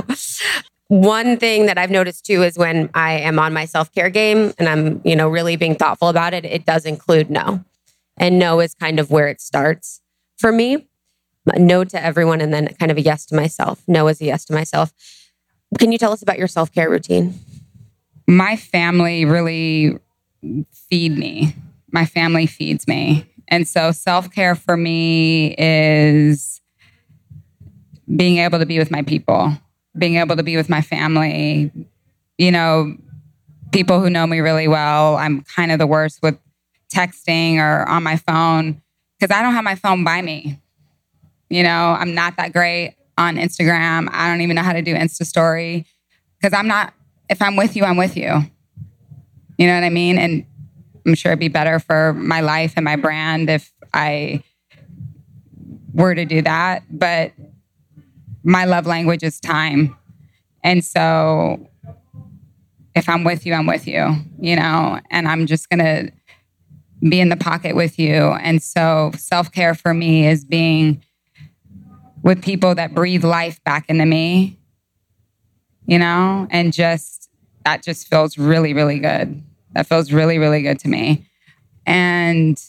One 0.93 1.39
thing 1.39 1.67
that 1.67 1.79
I've 1.79 1.91
noticed 1.91 2.27
too 2.27 2.43
is 2.43 2.59
when 2.59 2.91
I 2.93 3.15
am 3.15 3.39
on 3.39 3.53
my 3.53 3.65
self 3.65 3.93
care 3.93 4.11
game 4.11 4.53
and 4.59 4.69
I'm, 4.69 5.01
you 5.05 5.17
know, 5.17 5.29
really 5.29 5.57
being 5.57 5.75
thoughtful 5.75 6.09
about 6.09 6.35
it, 6.35 6.45
it 6.45 6.67
does 6.67 6.85
include 6.85 7.31
no. 7.31 7.65
And 8.19 8.39
no 8.39 8.61
is 8.61 8.75
kind 8.75 9.01
of 9.01 9.11
where 9.11 9.29
it 9.29 9.41
starts 9.41 10.01
for 10.39 10.53
me. 10.53 10.89
No 11.57 11.83
to 11.83 12.05
everyone 12.05 12.41
and 12.41 12.53
then 12.53 12.69
kind 12.79 12.91
of 12.91 12.99
a 12.99 13.01
yes 13.01 13.25
to 13.27 13.35
myself. 13.35 13.83
No 13.89 14.07
is 14.09 14.21
a 14.21 14.27
yes 14.27 14.45
to 14.47 14.53
myself. 14.53 14.93
Can 15.79 15.93
you 15.93 15.99
tell 15.99 16.13
us 16.13 16.23
about 16.23 16.39
your 16.39 16.47
self 16.47 16.71
care 16.73 16.91
routine? 16.91 17.41
my 18.27 18.57
family 18.57 19.25
really 19.25 19.99
feed 20.73 21.17
me. 21.17 21.55
My 21.91 22.07
family 22.07 22.47
feeds 22.47 22.89
me. 22.89 23.27
And 23.49 23.69
so 23.69 23.93
self 23.93 24.31
care 24.31 24.55
for 24.55 24.77
me 24.77 25.55
is 25.59 26.61
being 28.15 28.39
able 28.39 28.59
to 28.59 28.67
be 28.67 28.79
with 28.79 28.91
my 28.91 29.03
people, 29.03 29.53
being 29.97 30.17
able 30.17 30.37
to 30.37 30.43
be 30.43 30.57
with 30.57 30.69
my 30.69 30.81
family. 30.81 31.71
You 32.39 32.51
know, 32.51 32.97
people 33.73 34.01
who 34.01 34.11
know 34.11 34.27
me 34.27 34.41
really 34.41 34.69
well, 34.69 35.17
I'm 35.17 35.43
kind 35.43 35.73
of 35.73 35.79
the 35.79 35.87
worst 35.87 36.21
with 36.23 36.39
texting 36.93 37.57
or 37.57 37.89
on 37.89 38.03
my 38.03 38.17
phone 38.17 38.83
because 39.19 39.35
I 39.35 39.43
don't 39.43 39.55
have 39.55 39.65
my 39.65 39.75
phone 39.75 40.05
by 40.05 40.23
me. 40.23 40.61
You 41.49 41.63
know, 41.63 41.97
I'm 41.99 42.15
not 42.15 42.37
that 42.37 42.53
great 42.53 42.97
on 43.19 43.37
Instagram. 43.37 44.09
I 44.11 44.29
don't 44.29 44.41
even 44.41 44.57
know 44.57 44.63
how 44.63 44.73
to 44.73 44.83
do 44.83 44.95
Insta 44.95 45.25
story 45.25 45.87
because 46.41 46.57
I'm 46.57 46.67
not, 46.67 46.95
if 47.29 47.41
I'm 47.43 47.57
with 47.57 47.77
you, 47.77 47.85
I'm 47.85 47.97
with 47.97 48.17
you. 48.17 48.41
You 49.59 49.67
know 49.67 49.75
what 49.75 49.85
I 49.85 49.91
mean? 49.91 50.19
And 50.19 50.47
I'm 51.07 51.15
sure 51.15 51.33
it'd 51.33 51.41
be 51.41 51.49
better 51.49 51.79
for 51.79 52.15
my 52.15 52.41
life 52.41 52.75
and 52.77 52.85
my 52.85 52.97
brand 52.97 53.51
if 53.51 53.73
I 53.93 54.43
were 55.93 56.15
to 56.15 56.25
do 56.25 56.43
that. 56.43 56.85
But 56.91 57.33
my 58.45 58.65
love 58.65 58.87
language 58.87 59.23
is 59.23 59.41
time. 59.41 59.97
And 60.65 60.85
so 60.85 61.69
if 62.95 63.09
I'm 63.09 63.25
with 63.25 63.47
you, 63.47 63.55
I'm 63.55 63.67
with 63.67 63.87
you, 63.87 64.17
you 64.39 64.57
know, 64.57 65.01
and 65.11 65.27
I'm 65.29 65.47
just 65.47 65.69
going 65.71 65.79
to 65.81 66.13
be 67.09 67.21
in 67.21 67.29
the 67.29 67.37
pocket 67.37 67.75
with 67.75 67.99
you. 67.99 68.33
And 68.33 68.63
so 68.63 69.13
self 69.17 69.51
care 69.51 69.75
for 69.75 69.93
me 69.95 70.27
is 70.27 70.45
being 70.45 71.03
with 72.23 72.43
people 72.43 72.75
that 72.75 72.95
breathe 72.95 73.25
life 73.25 73.63
back 73.65 73.89
into 73.89 74.07
me, 74.07 74.59
you 75.87 75.99
know, 75.99 76.47
and 76.51 76.73
just 76.73 77.31
that 77.65 77.83
just 77.83 78.09
feels 78.09 78.39
really, 78.39 78.75
really 78.75 78.99
good. 78.99 79.43
That 79.73 79.87
feels 79.87 80.13
really, 80.13 80.39
really 80.39 80.63
good 80.63 80.79
to 80.81 80.89
me. 80.89 81.27
And 81.87 82.61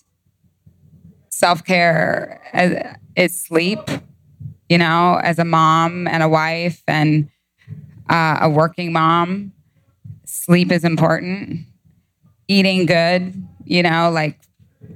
self 1.29 1.63
care 1.63 2.41
uh, 2.53 2.97
is 3.15 3.39
sleep, 3.39 3.79
you 4.73 4.79
know, 4.79 5.19
as 5.21 5.38
a 5.38 5.45
mom 5.45 6.07
and 6.07 6.23
a 6.23 6.27
wife 6.27 6.81
and 6.88 7.29
uh, 8.09 8.39
a 8.41 8.49
working 8.49 8.91
mom. 8.91 9.53
Sleep 10.25 10.71
is 10.71 10.83
important. 10.83 11.67
Eating 12.47 12.88
good, 12.88 13.36
you 13.65 13.83
know, 13.83 14.09
like 14.09 14.39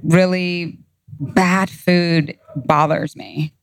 really 0.02 0.76
bad 1.20 1.70
food 1.70 2.36
bothers 2.56 3.14
me. 3.14 3.54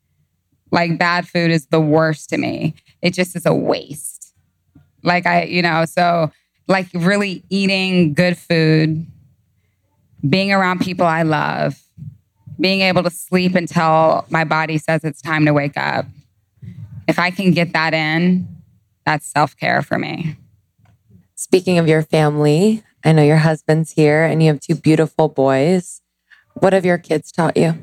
Like 0.72 0.98
bad 0.98 1.28
food 1.28 1.52
is 1.52 1.66
the 1.66 1.82
worst 1.82 2.30
to 2.30 2.38
me. 2.38 2.76
It 3.02 3.14
just 3.14 3.36
is 3.36 3.46
a 3.46 3.54
waste. 3.54 4.34
Like 5.04 5.26
I, 5.26 5.44
you 5.44 5.62
know, 5.62 5.84
so 5.84 6.32
like 6.70 6.88
really 6.94 7.44
eating 7.50 8.14
good 8.14 8.38
food, 8.38 9.06
being 10.30 10.54
around 10.54 10.80
people 10.80 11.06
I 11.06 11.24
love, 11.24 11.78
being 12.60 12.82
able 12.82 13.04
to 13.04 13.10
sleep 13.10 13.56
until 13.56 14.26
my 14.30 14.44
body 14.44 14.78
says 14.78 15.04
it's 15.04 15.22
time 15.22 15.46
to 15.46 15.54
wake 15.54 15.78
up. 15.78 16.06
If 17.08 17.20
I 17.20 17.32
can 17.32 17.52
get 17.52 17.74
that 17.74 17.94
in, 17.94 18.48
that's 19.06 19.28
self 19.28 19.56
care 19.58 19.82
for 19.82 19.98
me. 20.00 20.38
Speaking 21.36 21.78
of 21.78 21.88
your 21.88 22.02
family, 22.02 22.84
I 23.04 23.12
know 23.12 23.24
your 23.24 23.38
husband's 23.38 23.92
here 23.92 24.24
and 24.24 24.42
you 24.42 24.48
have 24.48 24.60
two 24.60 24.76
beautiful 24.76 25.28
boys. 25.28 26.02
What 26.56 26.74
have 26.74 26.86
your 26.86 26.98
kids 26.98 27.32
taught 27.32 27.58
you? 27.58 27.76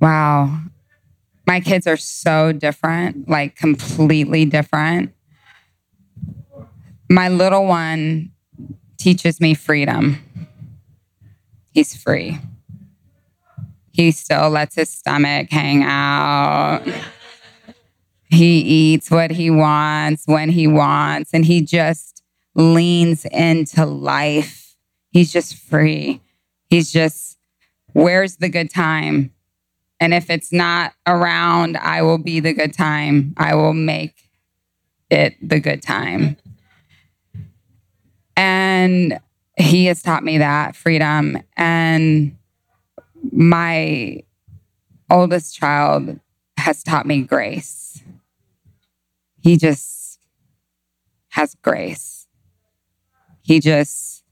Wow. 0.00 0.60
My 1.46 1.60
kids 1.60 1.86
are 1.86 1.96
so 1.96 2.52
different, 2.52 3.28
like 3.28 3.54
completely 3.54 4.44
different. 4.44 5.12
My 7.08 7.28
little 7.28 7.66
one 7.66 8.32
teaches 8.98 9.40
me 9.40 9.54
freedom. 9.54 10.18
He's 11.72 11.94
free. 11.96 12.38
He 13.96 14.10
still 14.10 14.50
lets 14.50 14.74
his 14.74 14.90
stomach 14.90 15.48
hang 15.50 15.82
out. 15.82 16.82
He 18.28 18.58
eats 18.58 19.10
what 19.10 19.30
he 19.30 19.48
wants 19.48 20.24
when 20.26 20.50
he 20.50 20.66
wants, 20.66 21.30
and 21.32 21.46
he 21.46 21.62
just 21.62 22.22
leans 22.54 23.24
into 23.24 23.86
life. 23.86 24.76
He's 25.12 25.32
just 25.32 25.56
free. 25.56 26.20
He's 26.68 26.92
just, 26.92 27.38
where's 27.94 28.36
the 28.36 28.50
good 28.50 28.68
time? 28.68 29.32
And 29.98 30.12
if 30.12 30.28
it's 30.28 30.52
not 30.52 30.92
around, 31.06 31.78
I 31.78 32.02
will 32.02 32.18
be 32.18 32.38
the 32.38 32.52
good 32.52 32.74
time. 32.74 33.32
I 33.38 33.54
will 33.54 33.72
make 33.72 34.14
it 35.08 35.36
the 35.40 35.58
good 35.58 35.80
time. 35.80 36.36
And 38.36 39.18
he 39.56 39.86
has 39.86 40.02
taught 40.02 40.22
me 40.22 40.36
that 40.36 40.76
freedom. 40.76 41.42
And 41.56 42.36
my 43.36 44.22
oldest 45.10 45.54
child 45.54 46.18
has 46.56 46.82
taught 46.82 47.06
me 47.06 47.20
grace. 47.20 48.02
He 49.42 49.58
just 49.58 50.18
has 51.28 51.54
grace. 51.56 52.26
He 53.42 53.60
just, 53.60 54.24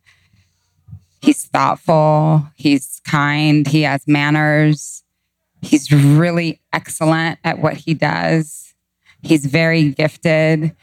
he's 1.20 1.44
thoughtful, 1.44 2.48
he's 2.56 3.00
kind, 3.04 3.66
he 3.66 3.82
has 3.82 4.08
manners. 4.08 5.04
He's 5.60 5.92
really 5.92 6.60
excellent 6.72 7.38
at 7.44 7.58
what 7.58 7.74
he 7.74 7.94
does. 7.94 8.74
He's 9.22 9.46
very 9.46 9.90
gifted 9.90 10.74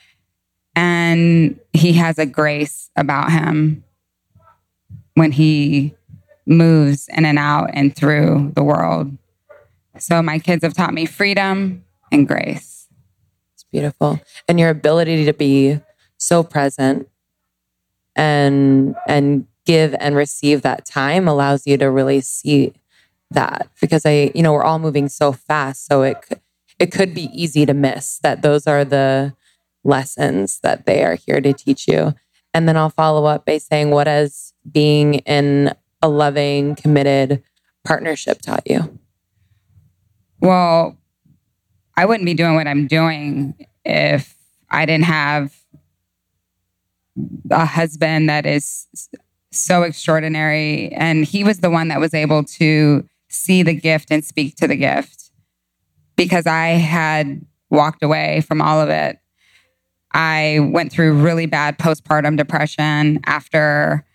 and 0.76 1.60
he 1.74 1.94
has 1.94 2.18
a 2.18 2.26
grace 2.26 2.90
about 2.96 3.32
him 3.32 3.84
when 5.16 5.32
he 5.32 5.96
moves 6.46 7.08
in 7.10 7.26
and 7.26 7.38
out 7.38 7.70
and 7.74 7.96
through 7.96 8.52
the 8.56 8.64
world. 8.64 9.18
So 9.98 10.22
my 10.22 10.40
kids 10.40 10.64
have 10.64 10.74
taught 10.74 10.94
me 10.94 11.06
freedom 11.06 11.84
and 12.12 12.28
grace. 12.28 12.88
It's 13.54 13.66
beautiful. 13.72 14.20
And 14.48 14.60
your 14.60 14.70
ability 14.70 15.26
to 15.26 15.34
be 15.34 15.80
so 16.18 16.44
present 16.44 17.08
and 18.16 18.96
and 19.08 19.48
give 19.66 19.96
and 20.00 20.16
receive 20.16 20.62
that 20.64 20.86
time 20.86 21.28
allows 21.28 21.66
you 21.66 21.78
to 21.78 21.90
really 21.90 22.22
see 22.22 22.74
that 23.30 23.70
because 23.80 24.06
I, 24.06 24.32
you 24.36 24.44
know, 24.44 24.54
we're 24.54 24.64
all 24.64 24.80
moving 24.80 25.08
so 25.08 25.32
fast. 25.32 25.86
So 25.86 26.04
it 26.04 26.18
it 26.80 26.92
could 26.92 27.14
be 27.14 27.30
easy 27.34 27.66
to 27.66 27.74
miss 27.74 28.20
that 28.20 28.42
those 28.42 28.68
are 28.68 28.84
the 28.84 29.34
lessons 29.84 30.60
that 30.62 30.86
they 30.86 31.04
are 31.04 31.16
here 31.16 31.42
to 31.42 31.54
teach 31.54 31.88
you. 31.88 32.14
And 32.54 32.68
then 32.68 32.76
I'll 32.76 32.90
follow 32.90 33.26
up 33.26 33.46
by 33.46 33.60
saying, 33.60 33.92
what 33.92 34.08
has 34.08 34.54
being 34.70 35.16
in 35.16 35.74
a 36.02 36.10
loving, 36.10 36.76
committed 36.76 37.44
partnership 37.84 38.42
taught 38.42 38.64
you? 38.66 39.00
Well, 40.40 40.98
I 41.96 42.06
wouldn't 42.06 42.26
be 42.26 42.34
doing 42.34 42.56
what 42.56 42.68
I'm 42.68 42.88
doing 42.88 43.56
if 43.86 44.36
I 44.70 44.86
didn't 44.86 45.06
have 45.06 45.56
a 47.50 47.66
husband 47.66 48.30
that 48.30 48.46
is 48.46 48.88
so 49.52 49.84
extraordinary. 49.84 50.92
And 50.94 51.26
he 51.26 51.44
was 51.44 51.60
the 51.60 51.70
one 51.70 51.90
that 51.90 52.00
was 52.00 52.14
able 52.14 52.44
to 52.44 53.08
see 53.30 53.64
the 53.64 53.74
gift 53.74 54.12
and 54.12 54.24
speak 54.24 54.56
to 54.58 54.68
the 54.68 54.76
gift 54.76 55.32
because 56.16 56.48
I 56.48 56.70
had 56.70 57.46
walked 57.70 58.04
away 58.04 58.42
from 58.42 58.62
all 58.62 58.82
of 58.82 58.90
it. 58.90 59.18
I 60.14 60.60
went 60.72 60.92
through 60.92 61.22
really 61.22 61.46
bad 61.46 61.78
postpartum 61.78 62.36
depression 62.38 63.20
after 63.26 64.06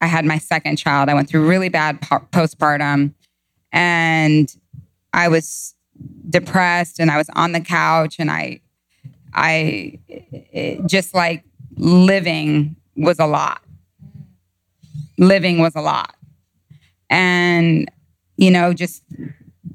I 0.00 0.06
had 0.06 0.24
my 0.24 0.38
second 0.38 0.76
child. 0.76 1.08
I 1.08 1.14
went 1.14 1.28
through 1.28 1.46
really 1.46 1.68
bad 1.68 2.00
po- 2.00 2.26
postpartum 2.32 3.14
and 3.72 4.54
I 5.12 5.28
was 5.28 5.74
depressed 6.28 7.00
and 7.00 7.10
I 7.10 7.16
was 7.16 7.28
on 7.34 7.52
the 7.52 7.60
couch 7.60 8.16
and 8.18 8.30
I 8.30 8.60
I 9.34 9.98
just 10.86 11.14
like 11.14 11.44
living 11.76 12.76
was 12.96 13.18
a 13.18 13.26
lot. 13.26 13.62
Living 15.18 15.58
was 15.58 15.74
a 15.74 15.80
lot. 15.80 16.14
And 17.10 17.90
you 18.36 18.50
know, 18.50 18.72
just 18.72 19.02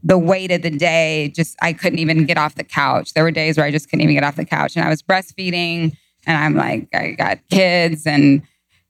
the 0.03 0.17
weight 0.17 0.51
of 0.51 0.61
the 0.61 0.69
day, 0.69 1.31
just 1.35 1.55
I 1.61 1.73
couldn't 1.73 1.99
even 1.99 2.25
get 2.25 2.37
off 2.37 2.55
the 2.55 2.63
couch. 2.63 3.13
There 3.13 3.23
were 3.23 3.31
days 3.31 3.57
where 3.57 3.65
I 3.65 3.71
just 3.71 3.89
couldn't 3.89 4.03
even 4.03 4.15
get 4.15 4.23
off 4.23 4.35
the 4.35 4.45
couch. 4.45 4.75
And 4.75 4.85
I 4.85 4.89
was 4.89 5.01
breastfeeding 5.01 5.95
and 6.25 6.37
I'm 6.37 6.55
like, 6.55 6.87
I 6.93 7.11
got 7.11 7.39
kids 7.49 8.05
and 8.05 8.41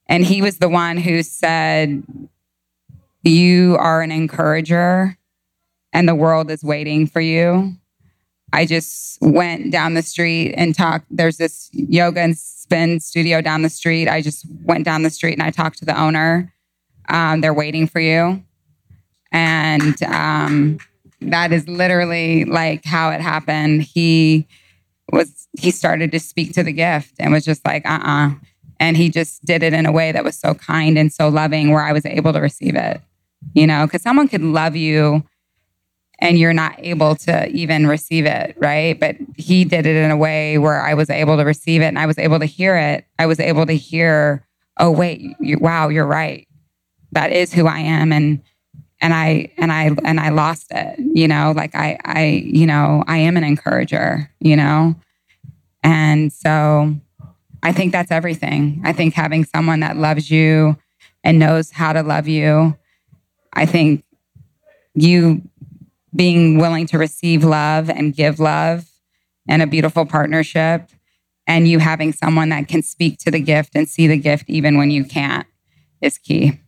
and 0.07 0.25
he 0.25 0.41
was 0.41 0.57
the 0.57 0.69
one 0.69 0.97
who 0.97 1.23
said, 1.23 2.03
You 3.23 3.77
are 3.79 4.01
an 4.01 4.11
encourager 4.11 5.17
and 5.93 6.07
the 6.07 6.15
world 6.15 6.51
is 6.51 6.63
waiting 6.63 7.07
for 7.07 7.21
you. 7.21 7.75
I 8.51 8.65
just 8.65 9.19
went 9.21 9.71
down 9.71 9.93
the 9.93 10.01
street 10.01 10.53
and 10.55 10.75
talked. 10.75 11.05
There's 11.09 11.37
this 11.37 11.69
yoga 11.71 12.21
and 12.21 12.37
spin 12.37 12.99
studio 12.99 13.41
down 13.41 13.61
the 13.63 13.69
street. 13.69 14.07
I 14.07 14.21
just 14.21 14.45
went 14.63 14.85
down 14.85 15.03
the 15.03 15.09
street 15.09 15.33
and 15.33 15.41
I 15.41 15.49
talked 15.49 15.79
to 15.79 15.85
the 15.85 15.99
owner. 15.99 16.53
Um, 17.09 17.41
they're 17.41 17.53
waiting 17.53 17.87
for 17.87 17.99
you. 17.99 18.43
And 19.31 20.01
um, 20.03 20.77
that 21.21 21.51
is 21.51 21.67
literally 21.67 22.45
like 22.45 22.85
how 22.85 23.09
it 23.09 23.21
happened. 23.21 23.83
He 23.83 24.47
was, 25.11 25.47
he 25.57 25.71
started 25.71 26.11
to 26.11 26.19
speak 26.19 26.53
to 26.53 26.63
the 26.63 26.73
gift 26.73 27.15
and 27.19 27.33
was 27.33 27.45
just 27.45 27.65
like, 27.65 27.85
uh 27.87 27.99
uh-uh. 28.03 28.27
uh 28.27 28.33
And 28.79 28.97
he 28.97 29.09
just 29.09 29.45
did 29.45 29.63
it 29.63 29.73
in 29.73 29.85
a 29.85 29.91
way 29.91 30.11
that 30.11 30.23
was 30.23 30.37
so 30.37 30.53
kind 30.53 30.97
and 30.97 31.11
so 31.11 31.29
loving 31.29 31.71
where 31.71 31.83
I 31.83 31.93
was 31.93 32.05
able 32.05 32.33
to 32.33 32.39
receive 32.39 32.75
it, 32.75 33.01
you 33.53 33.67
know, 33.67 33.85
because 33.85 34.01
someone 34.01 34.27
could 34.27 34.41
love 34.41 34.75
you 34.75 35.23
and 36.19 36.37
you're 36.37 36.53
not 36.53 36.75
able 36.79 37.15
to 37.15 37.47
even 37.49 37.87
receive 37.87 38.25
it, 38.25 38.55
right? 38.57 38.99
But 38.99 39.17
he 39.35 39.65
did 39.65 39.85
it 39.85 39.95
in 39.95 40.11
a 40.11 40.17
way 40.17 40.57
where 40.57 40.81
I 40.81 40.93
was 40.93 41.09
able 41.09 41.37
to 41.37 41.43
receive 41.43 41.81
it 41.81 41.85
and 41.85 41.99
I 41.99 42.05
was 42.05 42.17
able 42.17 42.39
to 42.39 42.45
hear 42.45 42.75
it. 42.75 43.05
I 43.19 43.25
was 43.25 43.39
able 43.39 43.65
to 43.65 43.73
hear, 43.73 44.45
oh 44.79 44.91
wait, 44.91 45.21
you, 45.39 45.57
wow, 45.59 45.89
you're 45.89 46.05
right. 46.05 46.47
That 47.11 47.31
is 47.31 47.53
who 47.53 47.67
I 47.67 47.79
am 47.79 48.11
and 48.11 48.41
and 49.01 49.13
I 49.13 49.51
and 49.57 49.71
I 49.71 49.91
and 50.05 50.19
I 50.19 50.29
lost 50.29 50.67
it, 50.71 50.97
you 50.97 51.27
know, 51.27 51.51
like 51.55 51.75
I 51.75 51.99
I 52.05 52.25
you 52.45 52.65
know, 52.65 53.03
I 53.05 53.17
am 53.17 53.35
an 53.35 53.43
encourager, 53.43 54.31
you 54.39 54.55
know. 54.55 54.95
And 55.83 56.31
so 56.31 56.95
I 57.63 57.71
think 57.71 57.93
that's 57.93 58.11
everything. 58.11 58.81
I 58.83 58.91
think 58.91 59.13
having 59.13 59.45
someone 59.45 59.79
that 59.79 59.95
loves 59.95 60.29
you 60.29 60.77
and 61.23 61.39
knows 61.39 61.71
how 61.71 61.93
to 61.93 62.03
love 62.03 62.27
you, 62.27 62.77
I 63.53 63.65
think 63.65 64.03
you 64.93 65.41
being 66.13 66.57
willing 66.57 66.85
to 66.87 66.97
receive 66.97 67.43
love 67.43 67.89
and 67.89 68.13
give 68.13 68.39
love 68.39 68.85
and 69.47 69.61
a 69.61 69.67
beautiful 69.67 70.05
partnership 70.05 70.89
and 71.47 71.67
you 71.67 71.79
having 71.79 72.11
someone 72.11 72.49
that 72.49 72.67
can 72.67 72.83
speak 72.83 73.17
to 73.19 73.31
the 73.31 73.39
gift 73.39 73.71
and 73.75 73.87
see 73.87 74.07
the 74.07 74.17
gift 74.17 74.49
even 74.49 74.77
when 74.77 74.91
you 74.91 75.05
can't 75.05 75.47
is 76.01 76.17
key. 76.17 76.59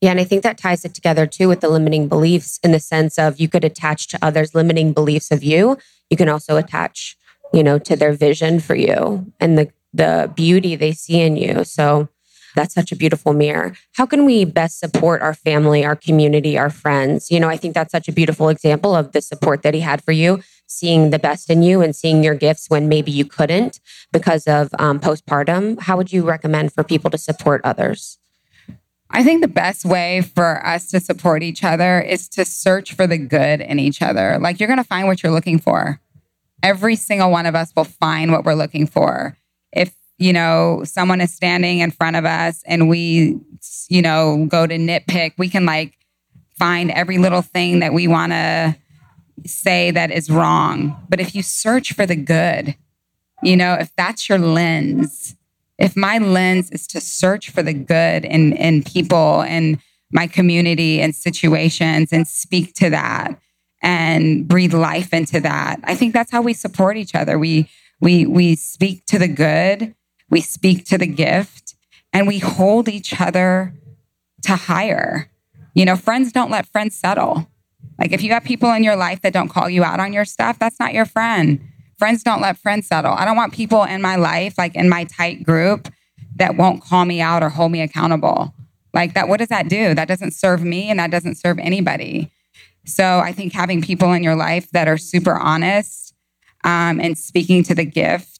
Yeah, 0.00 0.10
and 0.10 0.20
I 0.20 0.24
think 0.24 0.42
that 0.42 0.58
ties 0.58 0.84
it 0.84 0.92
together 0.92 1.26
too 1.26 1.48
with 1.48 1.60
the 1.60 1.68
limiting 1.68 2.08
beliefs 2.08 2.58
in 2.62 2.72
the 2.72 2.80
sense 2.80 3.16
of 3.16 3.40
you 3.40 3.48
could 3.48 3.64
attach 3.64 4.08
to 4.08 4.18
others 4.20 4.54
limiting 4.54 4.92
beliefs 4.92 5.30
of 5.30 5.42
you. 5.42 5.78
You 6.10 6.16
can 6.16 6.28
also 6.28 6.56
attach, 6.56 7.16
you 7.52 7.62
know, 7.62 7.78
to 7.78 7.96
their 7.96 8.12
vision 8.12 8.60
for 8.60 8.74
you 8.74 9.32
and 9.40 9.56
the 9.56 9.70
the 9.94 10.30
beauty 10.34 10.76
they 10.76 10.92
see 10.92 11.20
in 11.20 11.36
you. 11.36 11.64
So 11.64 12.08
that's 12.54 12.74
such 12.74 12.92
a 12.92 12.96
beautiful 12.96 13.32
mirror. 13.32 13.76
How 13.94 14.06
can 14.06 14.24
we 14.24 14.44
best 14.44 14.78
support 14.78 15.22
our 15.22 15.34
family, 15.34 15.84
our 15.84 15.96
community, 15.96 16.56
our 16.58 16.70
friends? 16.70 17.30
You 17.30 17.40
know, 17.40 17.48
I 17.48 17.56
think 17.56 17.74
that's 17.74 17.92
such 17.92 18.08
a 18.08 18.12
beautiful 18.12 18.48
example 18.48 18.94
of 18.94 19.12
the 19.12 19.20
support 19.20 19.62
that 19.62 19.74
he 19.74 19.80
had 19.80 20.04
for 20.04 20.12
you, 20.12 20.40
seeing 20.66 21.10
the 21.10 21.18
best 21.18 21.50
in 21.50 21.62
you 21.62 21.80
and 21.80 21.94
seeing 21.96 22.22
your 22.22 22.34
gifts 22.34 22.68
when 22.68 22.88
maybe 22.88 23.10
you 23.10 23.24
couldn't 23.24 23.80
because 24.12 24.46
of 24.46 24.68
um, 24.78 25.00
postpartum. 25.00 25.80
How 25.80 25.96
would 25.96 26.12
you 26.12 26.24
recommend 26.24 26.72
for 26.72 26.84
people 26.84 27.10
to 27.10 27.18
support 27.18 27.60
others? 27.64 28.18
I 29.10 29.22
think 29.22 29.42
the 29.42 29.48
best 29.48 29.84
way 29.84 30.22
for 30.22 30.64
us 30.66 30.88
to 30.90 30.98
support 30.98 31.42
each 31.42 31.62
other 31.62 32.00
is 32.00 32.28
to 32.30 32.44
search 32.44 32.94
for 32.94 33.06
the 33.06 33.18
good 33.18 33.60
in 33.60 33.78
each 33.78 34.02
other. 34.02 34.38
Like 34.40 34.58
you're 34.58 34.66
going 34.66 34.78
to 34.78 34.84
find 34.84 35.06
what 35.06 35.22
you're 35.22 35.32
looking 35.32 35.58
for. 35.58 36.00
Every 36.62 36.96
single 36.96 37.30
one 37.30 37.46
of 37.46 37.54
us 37.54 37.72
will 37.76 37.84
find 37.84 38.32
what 38.32 38.44
we're 38.44 38.54
looking 38.54 38.86
for. 38.86 39.36
You 40.18 40.32
know, 40.32 40.82
someone 40.84 41.20
is 41.20 41.34
standing 41.34 41.80
in 41.80 41.90
front 41.90 42.16
of 42.16 42.24
us 42.24 42.62
and 42.66 42.88
we, 42.88 43.40
you 43.88 44.02
know, 44.02 44.46
go 44.48 44.66
to 44.66 44.76
nitpick, 44.76 45.32
we 45.38 45.48
can 45.48 45.66
like 45.66 45.98
find 46.56 46.90
every 46.90 47.18
little 47.18 47.42
thing 47.42 47.80
that 47.80 47.92
we 47.92 48.06
want 48.06 48.32
to 48.32 48.76
say 49.46 49.90
that 49.90 50.10
is 50.10 50.30
wrong. 50.30 50.96
But 51.08 51.20
if 51.20 51.34
you 51.34 51.42
search 51.42 51.92
for 51.92 52.06
the 52.06 52.16
good, 52.16 52.76
you 53.42 53.56
know, 53.56 53.74
if 53.74 53.94
that's 53.96 54.28
your 54.28 54.38
lens, 54.38 55.36
if 55.78 55.96
my 55.96 56.18
lens 56.18 56.70
is 56.70 56.86
to 56.88 57.00
search 57.00 57.50
for 57.50 57.62
the 57.62 57.74
good 57.74 58.24
in, 58.24 58.52
in 58.54 58.82
people 58.82 59.42
and 59.42 59.78
my 60.12 60.26
community 60.26 61.00
and 61.00 61.14
situations 61.14 62.12
and 62.12 62.28
speak 62.28 62.74
to 62.74 62.90
that 62.90 63.38
and 63.82 64.46
breathe 64.46 64.72
life 64.72 65.12
into 65.12 65.40
that, 65.40 65.80
I 65.84 65.94
think 65.94 66.14
that's 66.14 66.30
how 66.30 66.42
we 66.42 66.54
support 66.54 66.96
each 66.96 67.14
other. 67.14 67.38
We 67.38 67.68
we 68.00 68.26
we 68.26 68.54
speak 68.56 69.06
to 69.06 69.18
the 69.18 69.28
good, 69.28 69.94
we 70.30 70.40
speak 70.40 70.84
to 70.86 70.98
the 70.98 71.06
gift, 71.06 71.74
and 72.12 72.26
we 72.26 72.38
hold 72.38 72.88
each 72.88 73.20
other 73.20 73.74
to 74.42 74.56
higher. 74.56 75.30
You 75.74 75.84
know, 75.84 75.96
friends 75.96 76.32
don't 76.32 76.50
let 76.50 76.66
friends 76.66 76.96
settle. 76.96 77.48
Like 77.98 78.12
if 78.12 78.22
you 78.22 78.32
have 78.32 78.44
people 78.44 78.72
in 78.72 78.84
your 78.84 78.96
life 78.96 79.22
that 79.22 79.32
don't 79.32 79.48
call 79.48 79.68
you 79.70 79.84
out 79.84 80.00
on 80.00 80.12
your 80.12 80.24
stuff, 80.24 80.58
that's 80.58 80.80
not 80.80 80.94
your 80.94 81.06
friend 81.06 81.60
friends 81.98 82.22
don't 82.22 82.40
let 82.40 82.58
friends 82.58 82.86
settle. 82.86 83.12
I 83.12 83.24
don't 83.24 83.36
want 83.36 83.52
people 83.52 83.84
in 83.84 84.02
my 84.02 84.16
life, 84.16 84.58
like 84.58 84.74
in 84.74 84.88
my 84.88 85.04
tight 85.04 85.42
group, 85.42 85.88
that 86.36 86.56
won't 86.56 86.82
call 86.82 87.04
me 87.04 87.20
out 87.20 87.42
or 87.42 87.48
hold 87.48 87.72
me 87.72 87.80
accountable. 87.80 88.54
Like 88.92 89.14
that, 89.14 89.28
what 89.28 89.38
does 89.38 89.48
that 89.48 89.68
do? 89.68 89.94
That 89.94 90.08
doesn't 90.08 90.32
serve 90.32 90.62
me 90.62 90.90
and 90.90 90.98
that 90.98 91.10
doesn't 91.10 91.36
serve 91.36 91.58
anybody. 91.58 92.30
So 92.86 93.20
I 93.20 93.32
think 93.32 93.52
having 93.52 93.80
people 93.80 94.12
in 94.12 94.22
your 94.22 94.36
life 94.36 94.70
that 94.72 94.88
are 94.88 94.98
super 94.98 95.36
honest 95.36 96.14
um, 96.62 97.00
and 97.00 97.16
speaking 97.16 97.62
to 97.64 97.74
the 97.74 97.84
gift 97.84 98.33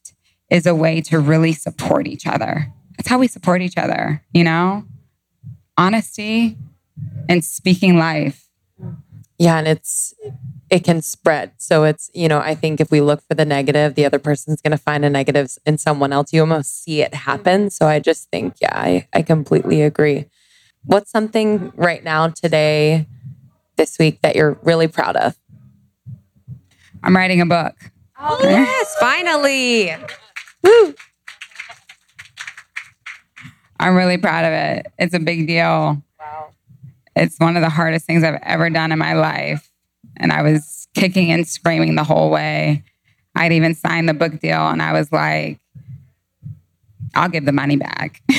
is 0.50 0.66
a 0.66 0.74
way 0.74 1.00
to 1.00 1.18
really 1.18 1.52
support 1.52 2.06
each 2.06 2.26
other. 2.26 2.72
That's 2.96 3.08
how 3.08 3.18
we 3.18 3.28
support 3.28 3.62
each 3.62 3.76
other, 3.76 4.22
you 4.32 4.44
know? 4.44 4.84
Honesty 5.76 6.56
and 7.28 7.44
speaking 7.44 7.96
life. 7.96 8.48
Yeah, 9.38 9.58
and 9.58 9.66
it's 9.66 10.14
it 10.70 10.84
can 10.84 11.02
spread. 11.02 11.52
So 11.58 11.84
it's, 11.84 12.10
you 12.14 12.28
know, 12.28 12.38
I 12.38 12.54
think 12.54 12.80
if 12.80 12.90
we 12.90 13.00
look 13.00 13.22
for 13.28 13.34
the 13.34 13.44
negative, 13.44 13.94
the 13.94 14.06
other 14.06 14.18
person's 14.18 14.60
going 14.60 14.70
to 14.70 14.78
find 14.78 15.04
a 15.04 15.10
negative 15.10 15.56
in 15.66 15.78
someone 15.78 16.12
else. 16.12 16.32
You 16.32 16.40
almost 16.40 16.82
see 16.82 17.02
it 17.02 17.14
happen. 17.14 17.62
Mm-hmm. 17.62 17.68
So 17.68 17.86
I 17.86 17.98
just 17.98 18.30
think, 18.30 18.54
yeah, 18.60 18.76
I, 18.76 19.06
I 19.12 19.22
completely 19.22 19.82
agree. 19.82 20.26
What's 20.84 21.10
something 21.10 21.72
right 21.76 22.02
now, 22.02 22.28
today, 22.28 23.06
this 23.76 23.98
week 23.98 24.20
that 24.22 24.36
you're 24.36 24.58
really 24.62 24.88
proud 24.88 25.16
of? 25.16 25.36
I'm 27.02 27.16
writing 27.16 27.40
a 27.40 27.46
book. 27.46 27.74
Oh, 28.18 28.38
yes, 28.42 28.96
finally. 28.98 29.94
Woo. 30.64 30.94
I'm 33.78 33.94
really 33.94 34.18
proud 34.18 34.44
of 34.44 34.52
it. 34.52 34.92
It's 34.98 35.14
a 35.14 35.18
big 35.18 35.46
deal. 35.46 36.02
Wow. 36.18 36.50
It's 37.14 37.38
one 37.38 37.56
of 37.56 37.62
the 37.62 37.68
hardest 37.68 38.06
things 38.06 38.24
I've 38.24 38.40
ever 38.42 38.70
done 38.70 38.92
in 38.92 38.98
my 38.98 39.12
life 39.12 39.70
and 40.16 40.32
I 40.32 40.42
was 40.42 40.88
kicking 40.94 41.30
and 41.30 41.46
screaming 41.46 41.94
the 41.94 42.04
whole 42.04 42.30
way. 42.30 42.82
I'd 43.34 43.52
even 43.52 43.74
signed 43.74 44.08
the 44.08 44.14
book 44.14 44.40
deal 44.40 44.68
and 44.68 44.80
I 44.80 44.92
was 44.92 45.10
like, 45.12 45.58
I'll 47.14 47.28
give 47.28 47.44
the 47.44 47.52
money 47.52 47.76
back. 47.76 48.22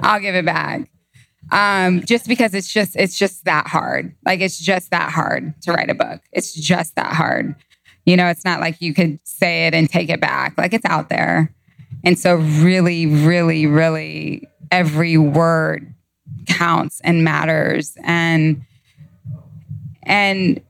I'll 0.00 0.20
give 0.20 0.34
it 0.34 0.44
back. 0.44 0.90
Um, 1.52 2.04
just 2.04 2.26
because 2.26 2.54
it's 2.54 2.72
just 2.72 2.96
it's 2.96 3.16
just 3.18 3.44
that 3.44 3.68
hard. 3.68 4.14
Like 4.24 4.40
it's 4.40 4.58
just 4.58 4.90
that 4.90 5.10
hard 5.10 5.54
to 5.62 5.72
write 5.72 5.90
a 5.90 5.94
book. 5.94 6.20
It's 6.32 6.52
just 6.52 6.96
that 6.96 7.12
hard. 7.12 7.54
You 8.06 8.16
know, 8.16 8.28
it's 8.28 8.44
not 8.44 8.60
like 8.60 8.80
you 8.80 8.94
could 8.94 9.18
say 9.24 9.66
it 9.66 9.74
and 9.74 9.90
take 9.90 10.08
it 10.08 10.20
back. 10.20 10.56
Like 10.56 10.72
it's 10.72 10.84
out 10.86 11.08
there. 11.08 11.52
And 12.04 12.18
so, 12.18 12.36
really, 12.36 13.06
really, 13.06 13.66
really, 13.66 14.48
every 14.70 15.18
word 15.18 15.92
counts 16.46 17.00
and 17.02 17.24
matters. 17.24 17.96
And, 18.04 18.62
and 20.04 20.60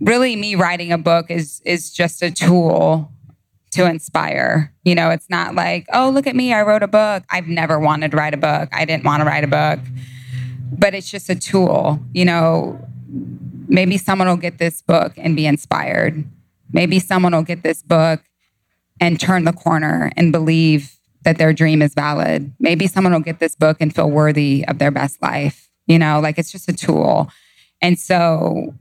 really, 0.00 0.36
me 0.36 0.54
writing 0.54 0.92
a 0.92 0.98
book 0.98 1.30
is, 1.30 1.62
is 1.64 1.90
just 1.90 2.22
a 2.22 2.30
tool 2.30 3.10
to 3.70 3.86
inspire. 3.86 4.74
You 4.84 4.94
know, 4.94 5.08
it's 5.10 5.30
not 5.30 5.54
like, 5.54 5.86
oh, 5.94 6.10
look 6.10 6.26
at 6.26 6.36
me, 6.36 6.52
I 6.52 6.62
wrote 6.62 6.82
a 6.82 6.88
book. 6.88 7.24
I've 7.30 7.48
never 7.48 7.78
wanted 7.78 8.10
to 8.10 8.16
write 8.18 8.34
a 8.34 8.38
book. 8.38 8.68
I 8.70 8.84
didn't 8.84 9.04
want 9.04 9.22
to 9.22 9.26
write 9.26 9.44
a 9.44 9.46
book. 9.46 9.80
But 10.78 10.94
it's 10.94 11.10
just 11.10 11.30
a 11.30 11.34
tool. 11.34 12.00
You 12.12 12.26
know, 12.26 12.86
maybe 13.66 13.96
someone 13.96 14.28
will 14.28 14.36
get 14.36 14.58
this 14.58 14.82
book 14.82 15.14
and 15.16 15.34
be 15.34 15.46
inspired. 15.46 16.24
Maybe 16.72 16.98
someone 16.98 17.34
will 17.34 17.42
get 17.42 17.62
this 17.62 17.82
book 17.82 18.22
and 19.00 19.20
turn 19.20 19.44
the 19.44 19.52
corner 19.52 20.12
and 20.16 20.32
believe 20.32 20.96
that 21.22 21.38
their 21.38 21.52
dream 21.52 21.82
is 21.82 21.94
valid. 21.94 22.52
Maybe 22.58 22.86
someone 22.86 23.12
will 23.12 23.20
get 23.20 23.38
this 23.38 23.54
book 23.54 23.76
and 23.80 23.94
feel 23.94 24.10
worthy 24.10 24.64
of 24.66 24.78
their 24.78 24.90
best 24.90 25.22
life. 25.22 25.68
You 25.86 25.98
know, 25.98 26.20
like 26.20 26.38
it's 26.38 26.52
just 26.52 26.68
a 26.68 26.72
tool. 26.72 27.30
And 27.80 27.98
so 27.98 28.74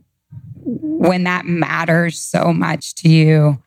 when 0.63 1.23
that 1.23 1.45
matters 1.45 2.19
so 2.19 2.53
much 2.53 2.95
to 2.95 3.09
you, 3.09 3.61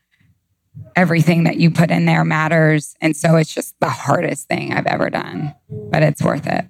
everything 0.95 1.43
that 1.43 1.57
you 1.57 1.71
put 1.71 1.91
in 1.91 2.05
there 2.05 2.23
matters. 2.23 2.95
And 3.01 3.15
so 3.15 3.35
it's 3.35 3.53
just 3.53 3.75
the 3.79 3.89
hardest 3.89 4.47
thing 4.47 4.73
I've 4.73 4.87
ever 4.87 5.09
done, 5.09 5.53
but 5.69 6.03
it's 6.03 6.21
worth 6.21 6.47
it. 6.47 6.65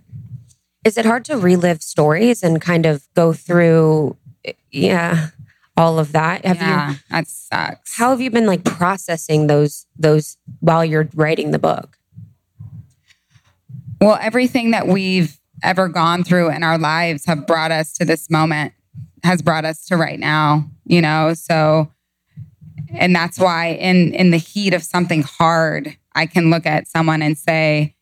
Is 0.84 0.98
it 0.98 1.06
hard 1.06 1.26
to 1.26 1.38
relive 1.38 1.82
stories 1.82 2.44
and 2.44 2.62
kind 2.62 2.86
of 2.86 3.08
go 3.16 3.34
through, 3.34 4.18
yeah, 4.72 5.30
all 5.78 6.00
of 6.00 6.12
that? 6.14 6.46
Have 6.46 6.58
yeah, 6.58 6.92
you, 6.92 6.98
that 7.10 7.28
sucks. 7.28 7.98
How 7.98 8.12
have 8.12 8.22
you 8.22 8.32
been 8.32 8.46
like 8.46 8.64
processing 8.64 9.48
those 9.48 9.86
those 9.98 10.38
while 10.60 10.86
you're 10.86 11.10
writing 11.16 11.52
the 11.52 11.60
book? 11.60 11.98
Well, 14.02 14.18
everything 14.22 14.72
that 14.72 14.88
we've 14.88 15.38
ever 15.64 15.88
gone 15.88 16.24
through 16.24 16.52
in 16.52 16.64
our 16.64 16.78
lives 16.78 17.26
have 17.26 17.48
brought 17.48 17.72
us 17.72 17.94
to 17.94 18.06
this 18.06 18.30
moment, 18.30 18.74
has 19.24 19.42
brought 19.42 19.66
us 19.66 19.86
to 19.86 19.98
right 19.98 20.20
now, 20.20 20.70
you 20.86 21.02
know? 21.02 21.34
So 21.34 21.92
and 22.90 23.16
that's 23.16 23.40
why 23.40 23.70
in 23.70 24.14
in 24.14 24.32
the 24.32 24.38
heat 24.38 24.74
of 24.74 24.84
something 24.84 25.24
hard, 25.24 25.98
I 26.14 26.26
can 26.26 26.50
look 26.50 26.66
at 26.66 26.88
someone 26.88 27.22
and 27.22 27.38
say, 27.38 27.96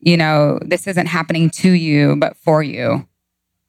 you 0.00 0.16
know, 0.16 0.58
this 0.62 0.86
isn't 0.86 1.06
happening 1.06 1.50
to 1.50 1.70
you, 1.70 2.16
but 2.16 2.36
for 2.36 2.62
you 2.62 3.06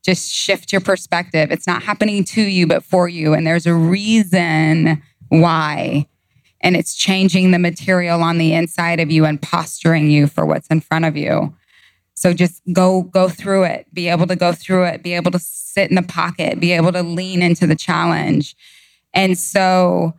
just 0.03 0.31
shift 0.31 0.71
your 0.71 0.81
perspective. 0.81 1.51
It's 1.51 1.67
not 1.67 1.83
happening 1.83 2.23
to 2.25 2.41
you, 2.41 2.67
but 2.67 2.83
for 2.83 3.07
you. 3.07 3.33
And 3.33 3.45
there's 3.45 3.67
a 3.67 3.75
reason 3.75 5.01
why. 5.29 6.07
And 6.61 6.75
it's 6.75 6.95
changing 6.95 7.51
the 7.51 7.59
material 7.59 8.21
on 8.21 8.37
the 8.37 8.53
inside 8.53 8.99
of 8.99 9.11
you 9.11 9.25
and 9.25 9.41
posturing 9.41 10.09
you 10.09 10.27
for 10.27 10.45
what's 10.45 10.67
in 10.67 10.81
front 10.81 11.05
of 11.05 11.17
you. 11.17 11.55
So 12.13 12.33
just 12.33 12.61
go 12.71 13.01
go 13.01 13.29
through 13.29 13.63
it, 13.63 13.87
be 13.93 14.07
able 14.07 14.27
to 14.27 14.35
go 14.35 14.53
through 14.53 14.85
it, 14.85 15.01
be 15.01 15.13
able 15.13 15.31
to 15.31 15.39
sit 15.39 15.89
in 15.89 15.95
the 15.95 16.03
pocket, 16.03 16.59
be 16.59 16.71
able 16.71 16.91
to 16.91 17.01
lean 17.01 17.41
into 17.41 17.65
the 17.65 17.75
challenge. 17.75 18.55
And 19.13 19.37
so 19.37 20.13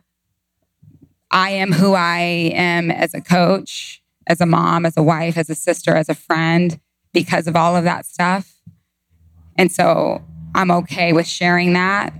I 1.31 1.51
am 1.51 1.71
who 1.71 1.93
I 1.93 2.19
am 2.53 2.91
as 2.91 3.13
a 3.13 3.21
coach, 3.21 4.03
as 4.27 4.41
a 4.41 4.45
mom, 4.45 4.85
as 4.85 4.97
a 4.97 5.03
wife, 5.03 5.37
as 5.37 5.49
a 5.49 5.55
sister, 5.55 5.95
as 5.95 6.09
a 6.09 6.13
friend 6.13 6.79
because 7.13 7.47
of 7.47 7.55
all 7.55 7.75
of 7.75 7.85
that 7.85 8.05
stuff. 8.05 8.52
And 9.57 9.71
so 9.71 10.21
I'm 10.55 10.71
okay 10.71 11.13
with 11.13 11.27
sharing 11.27 11.73
that 11.73 12.13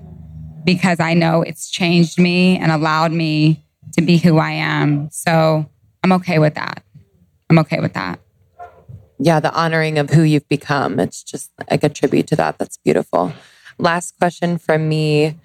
because 0.65 0.99
I 0.99 1.13
know 1.13 1.41
it's 1.41 1.69
changed 1.69 2.19
me 2.19 2.57
and 2.57 2.71
allowed 2.71 3.11
me 3.11 3.65
to 3.93 4.01
be 4.01 4.17
who 4.17 4.37
I 4.37 4.51
am. 4.51 5.09
So 5.11 5.69
I'm 6.03 6.11
okay 6.13 6.39
with 6.39 6.55
that. 6.55 6.83
I'm 7.49 7.59
okay 7.59 7.79
with 7.79 7.93
that. 7.93 8.19
Yeah, 9.19 9.39
the 9.39 9.53
honoring 9.53 9.99
of 9.99 10.09
who 10.09 10.23
you've 10.23 10.47
become. 10.49 10.99
It's 10.99 11.23
just 11.23 11.51
like 11.69 11.83
a 11.83 11.89
tribute 11.89 12.27
to 12.27 12.35
that. 12.37 12.57
That's 12.57 12.77
beautiful. 12.77 13.33
Last 13.77 14.17
question 14.17 14.57
from 14.57 14.89
me. 14.89 15.39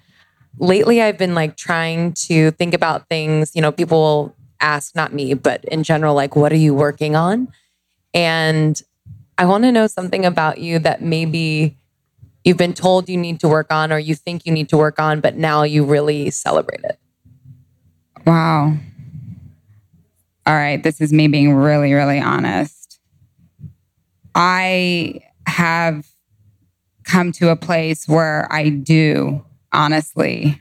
Lately, 0.57 1.01
I've 1.01 1.17
been 1.17 1.35
like 1.35 1.55
trying 1.55 2.13
to 2.13 2.51
think 2.51 2.73
about 2.73 3.07
things, 3.07 3.51
you 3.55 3.61
know, 3.61 3.71
people 3.71 4.35
ask, 4.59 4.95
not 4.95 5.13
me, 5.13 5.33
but 5.33 5.63
in 5.65 5.83
general, 5.83 6.15
like, 6.15 6.35
what 6.35 6.51
are 6.51 6.57
you 6.57 6.73
working 6.73 7.15
on? 7.15 7.47
And 8.13 8.81
I 9.37 9.45
want 9.45 9.63
to 9.63 9.71
know 9.71 9.87
something 9.87 10.25
about 10.25 10.57
you 10.57 10.79
that 10.79 11.01
maybe 11.01 11.77
you've 12.49 12.57
been 12.57 12.73
told 12.73 13.07
you 13.07 13.15
need 13.15 13.39
to 13.39 13.47
work 13.47 13.71
on 13.71 13.93
or 13.93 13.99
you 13.99 14.15
think 14.15 14.43
you 14.43 14.51
need 14.51 14.67
to 14.69 14.75
work 14.75 14.99
on, 14.99 15.21
but 15.21 15.37
now 15.37 15.61
you 15.61 15.85
really 15.85 16.31
celebrate 16.31 16.81
it? 16.83 16.99
Wow. 18.25 18.73
All 20.47 20.55
right. 20.55 20.81
This 20.81 20.99
is 20.99 21.13
me 21.13 21.27
being 21.27 21.53
really, 21.53 21.93
really 21.93 22.19
honest. 22.19 22.99
I 24.33 25.21
have 25.45 26.07
come 27.03 27.31
to 27.33 27.49
a 27.49 27.55
place 27.55 28.07
where 28.07 28.51
I 28.51 28.69
do 28.69 29.45
honestly 29.71 30.59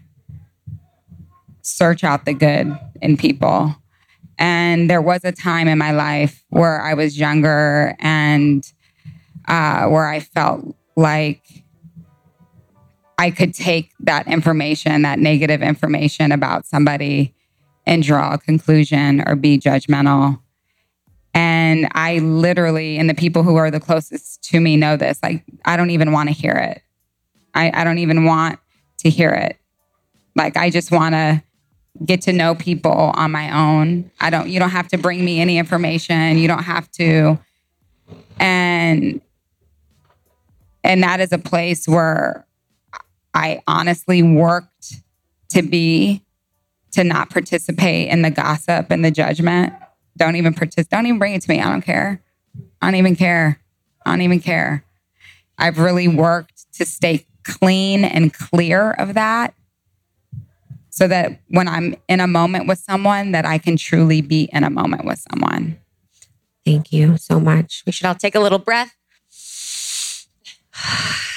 search 1.62 2.05
out 2.05 2.27
the 2.27 2.35
good 2.35 2.79
in 3.01 3.16
people. 3.16 3.74
And 4.38 4.90
there 4.90 5.01
was 5.01 5.24
a 5.24 5.33
time 5.33 5.68
in 5.68 5.79
my 5.79 5.92
life 5.92 6.44
where 6.51 6.83
I 6.83 6.92
was 6.92 7.18
younger 7.18 7.96
and 7.98 8.62
uh, 9.46 9.87
where 9.87 10.07
I 10.07 10.20
felt 10.20 10.77
like 10.96 11.64
I 13.18 13.33
could 13.33 13.52
take 13.52 13.90
that 14.00 14.28
information, 14.28 15.02
that 15.02 15.18
negative 15.18 15.61
information 15.61 16.31
about 16.31 16.66
somebody, 16.66 17.35
and 17.85 18.02
draw 18.02 18.35
a 18.35 18.38
conclusion 18.38 19.24
or 19.26 19.35
be 19.35 19.59
judgmental. 19.59 20.40
And 21.35 21.88
I 21.92 22.18
literally, 22.18 22.96
and 22.98 23.11
the 23.11 23.14
people 23.14 23.42
who 23.42 23.57
are 23.57 23.70
the 23.70 23.81
closest 23.81 24.42
to 24.44 24.61
me 24.61 24.76
know 24.76 24.96
this, 24.96 25.18
like, 25.22 25.44
I 25.64 25.76
don't 25.76 25.90
even 25.90 26.12
want 26.12 26.28
to 26.28 26.35
hear 26.35 26.52
it. 26.52 26.83
I, 27.54 27.70
I 27.74 27.85
don't 27.85 27.98
even 27.98 28.24
want 28.24 28.59
to 28.98 29.11
hear 29.11 29.31
it. 29.31 29.57
Like, 30.37 30.57
I 30.57 30.70
just 30.70 30.90
want 30.90 31.14
to 31.14 31.42
get 32.04 32.22
to 32.22 32.33
know 32.33 32.54
people 32.54 32.92
on 32.92 33.33
my 33.33 33.57
own. 33.57 34.11
I 34.20 34.31
don't, 34.31 34.48
you 34.48 34.59
don't 34.59 34.70
have 34.70 34.88
to 34.88 34.98
bring 34.98 35.24
me 35.24 35.40
any 35.40 35.59
information. 35.59 36.38
You 36.38 36.46
don't 36.46 36.62
have 36.62 36.90
to. 36.92 37.38
And, 38.38 39.20
and 40.85 41.02
that 41.02 41.20
is 41.20 41.33
a 41.33 41.38
place 41.38 41.88
where 41.88 42.46
I 43.38 43.62
honestly 43.68 44.20
worked 44.20 44.96
to 45.51 45.62
be, 45.62 46.24
to 46.90 47.05
not 47.05 47.31
participate 47.31 48.09
in 48.09 48.22
the 48.22 48.33
gossip 48.33 48.90
and 48.90 49.05
the 49.05 49.12
judgment. 49.12 49.72
Don't 50.16 50.35
even 50.35 50.55
participate. 50.55 50.90
Don't 50.90 51.07
even 51.07 51.20
bring 51.20 51.35
it 51.35 51.42
to 51.42 51.51
me. 51.51 51.61
I 51.61 51.70
don't 51.70 51.83
care. 51.83 52.20
I 52.83 52.88
don't 52.88 52.96
even 52.96 53.14
care. 53.14 53.61
I 54.05 54.11
don't 54.11 54.22
even 54.22 54.40
care. 54.40 54.85
I've 55.57 55.79
really 55.79 56.09
worked 56.09 56.72
to 56.74 56.85
stay 56.85 57.27
clean 57.44 58.05
and 58.05 58.35
clear 58.35 58.90
of 58.90 59.14
that 59.14 59.55
so 60.90 61.07
that 61.07 61.40
when 61.46 61.68
I'm 61.68 61.94
in 62.09 62.18
a 62.18 62.27
moment 62.27 62.66
with 62.66 62.81
someone 62.81 63.31
that 63.31 63.46
I 63.46 63.59
can 63.59 63.77
truly 63.77 64.20
be 64.20 64.48
in 64.53 64.64
a 64.64 64.70
moment 64.70 65.05
with 65.05 65.24
someone. 65.31 65.79
Thank 66.64 66.92
you 66.92 67.16
so 67.18 67.38
much. 67.38 67.85
We 67.87 67.92
should 67.92 68.07
all 68.07 68.16
take 68.16 68.35
a 68.35 68.40
little 68.40 68.59
breath. 68.59 68.96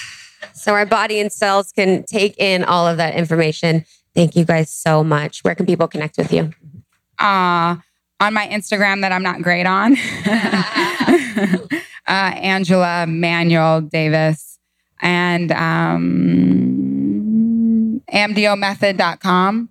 So 0.62 0.74
our 0.74 0.86
body 0.86 1.20
and 1.20 1.32
cells 1.32 1.72
can 1.72 2.04
take 2.04 2.38
in 2.38 2.64
all 2.64 2.88
of 2.88 2.98
that 2.98 3.16
information. 3.16 3.84
Thank 4.14 4.36
you 4.36 4.46
guys 4.46 4.70
so 4.70 5.04
much. 5.04 5.44
Where 5.44 5.56
can 5.56 5.66
people 5.66 5.88
connect 5.88 6.18
with 6.18 6.32
you? 6.32 6.52
Uh, 7.18 7.78
on 8.20 8.34
my 8.34 8.48
Instagram 8.48 9.02
that 9.02 9.12
I'm 9.12 9.24
not 9.24 9.42
great 9.42 9.66
on. 9.66 9.98
uh, 10.28 11.68
Angela 12.08 13.08
Manuel 13.08 13.82
Davis 13.82 14.60
and 15.02 15.52
um, 15.52 16.02
amdiomethod.com. 18.14 19.70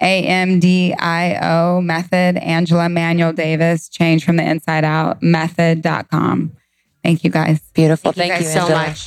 A-M-D-I-O 0.00 1.80
method, 1.80 2.36
Angela 2.38 2.88
Manuel 2.88 3.32
Davis, 3.32 3.88
change 3.88 4.24
from 4.24 4.34
the 4.34 4.42
inside 4.42 4.84
out, 4.84 5.22
method.com. 5.22 6.56
Thank 7.04 7.22
you 7.22 7.30
guys. 7.30 7.60
Beautiful. 7.72 8.10
Thank, 8.10 8.32
Thank 8.32 8.42
you, 8.42 8.48
you 8.48 8.54
so 8.54 8.68
much. 8.68 9.06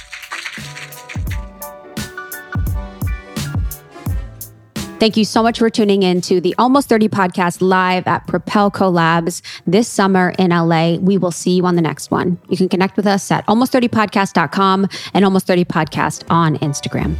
Thank 4.97 5.17
you 5.17 5.25
so 5.25 5.43
much 5.43 5.59
for 5.59 5.69
tuning 5.69 6.03
in 6.03 6.21
to 6.21 6.39
the 6.39 6.55
Almost 6.57 6.87
30 6.87 7.09
podcast 7.09 7.57
live 7.61 8.07
at 8.07 8.25
Propel 8.27 8.71
Collabs 8.71 9.41
this 9.67 9.89
summer 9.89 10.33
in 10.39 10.51
LA. 10.51 10.95
We 10.95 11.17
will 11.17 11.31
see 11.31 11.57
you 11.57 11.65
on 11.65 11.75
the 11.75 11.81
next 11.81 12.11
one. 12.11 12.39
You 12.49 12.55
can 12.55 12.69
connect 12.69 12.95
with 12.95 13.05
us 13.05 13.29
at 13.29 13.45
almost30podcast.com 13.47 14.87
and 15.13 15.25
almost 15.25 15.47
30 15.47 15.65
podcast 15.65 16.23
on 16.31 16.57
Instagram. 16.59 17.15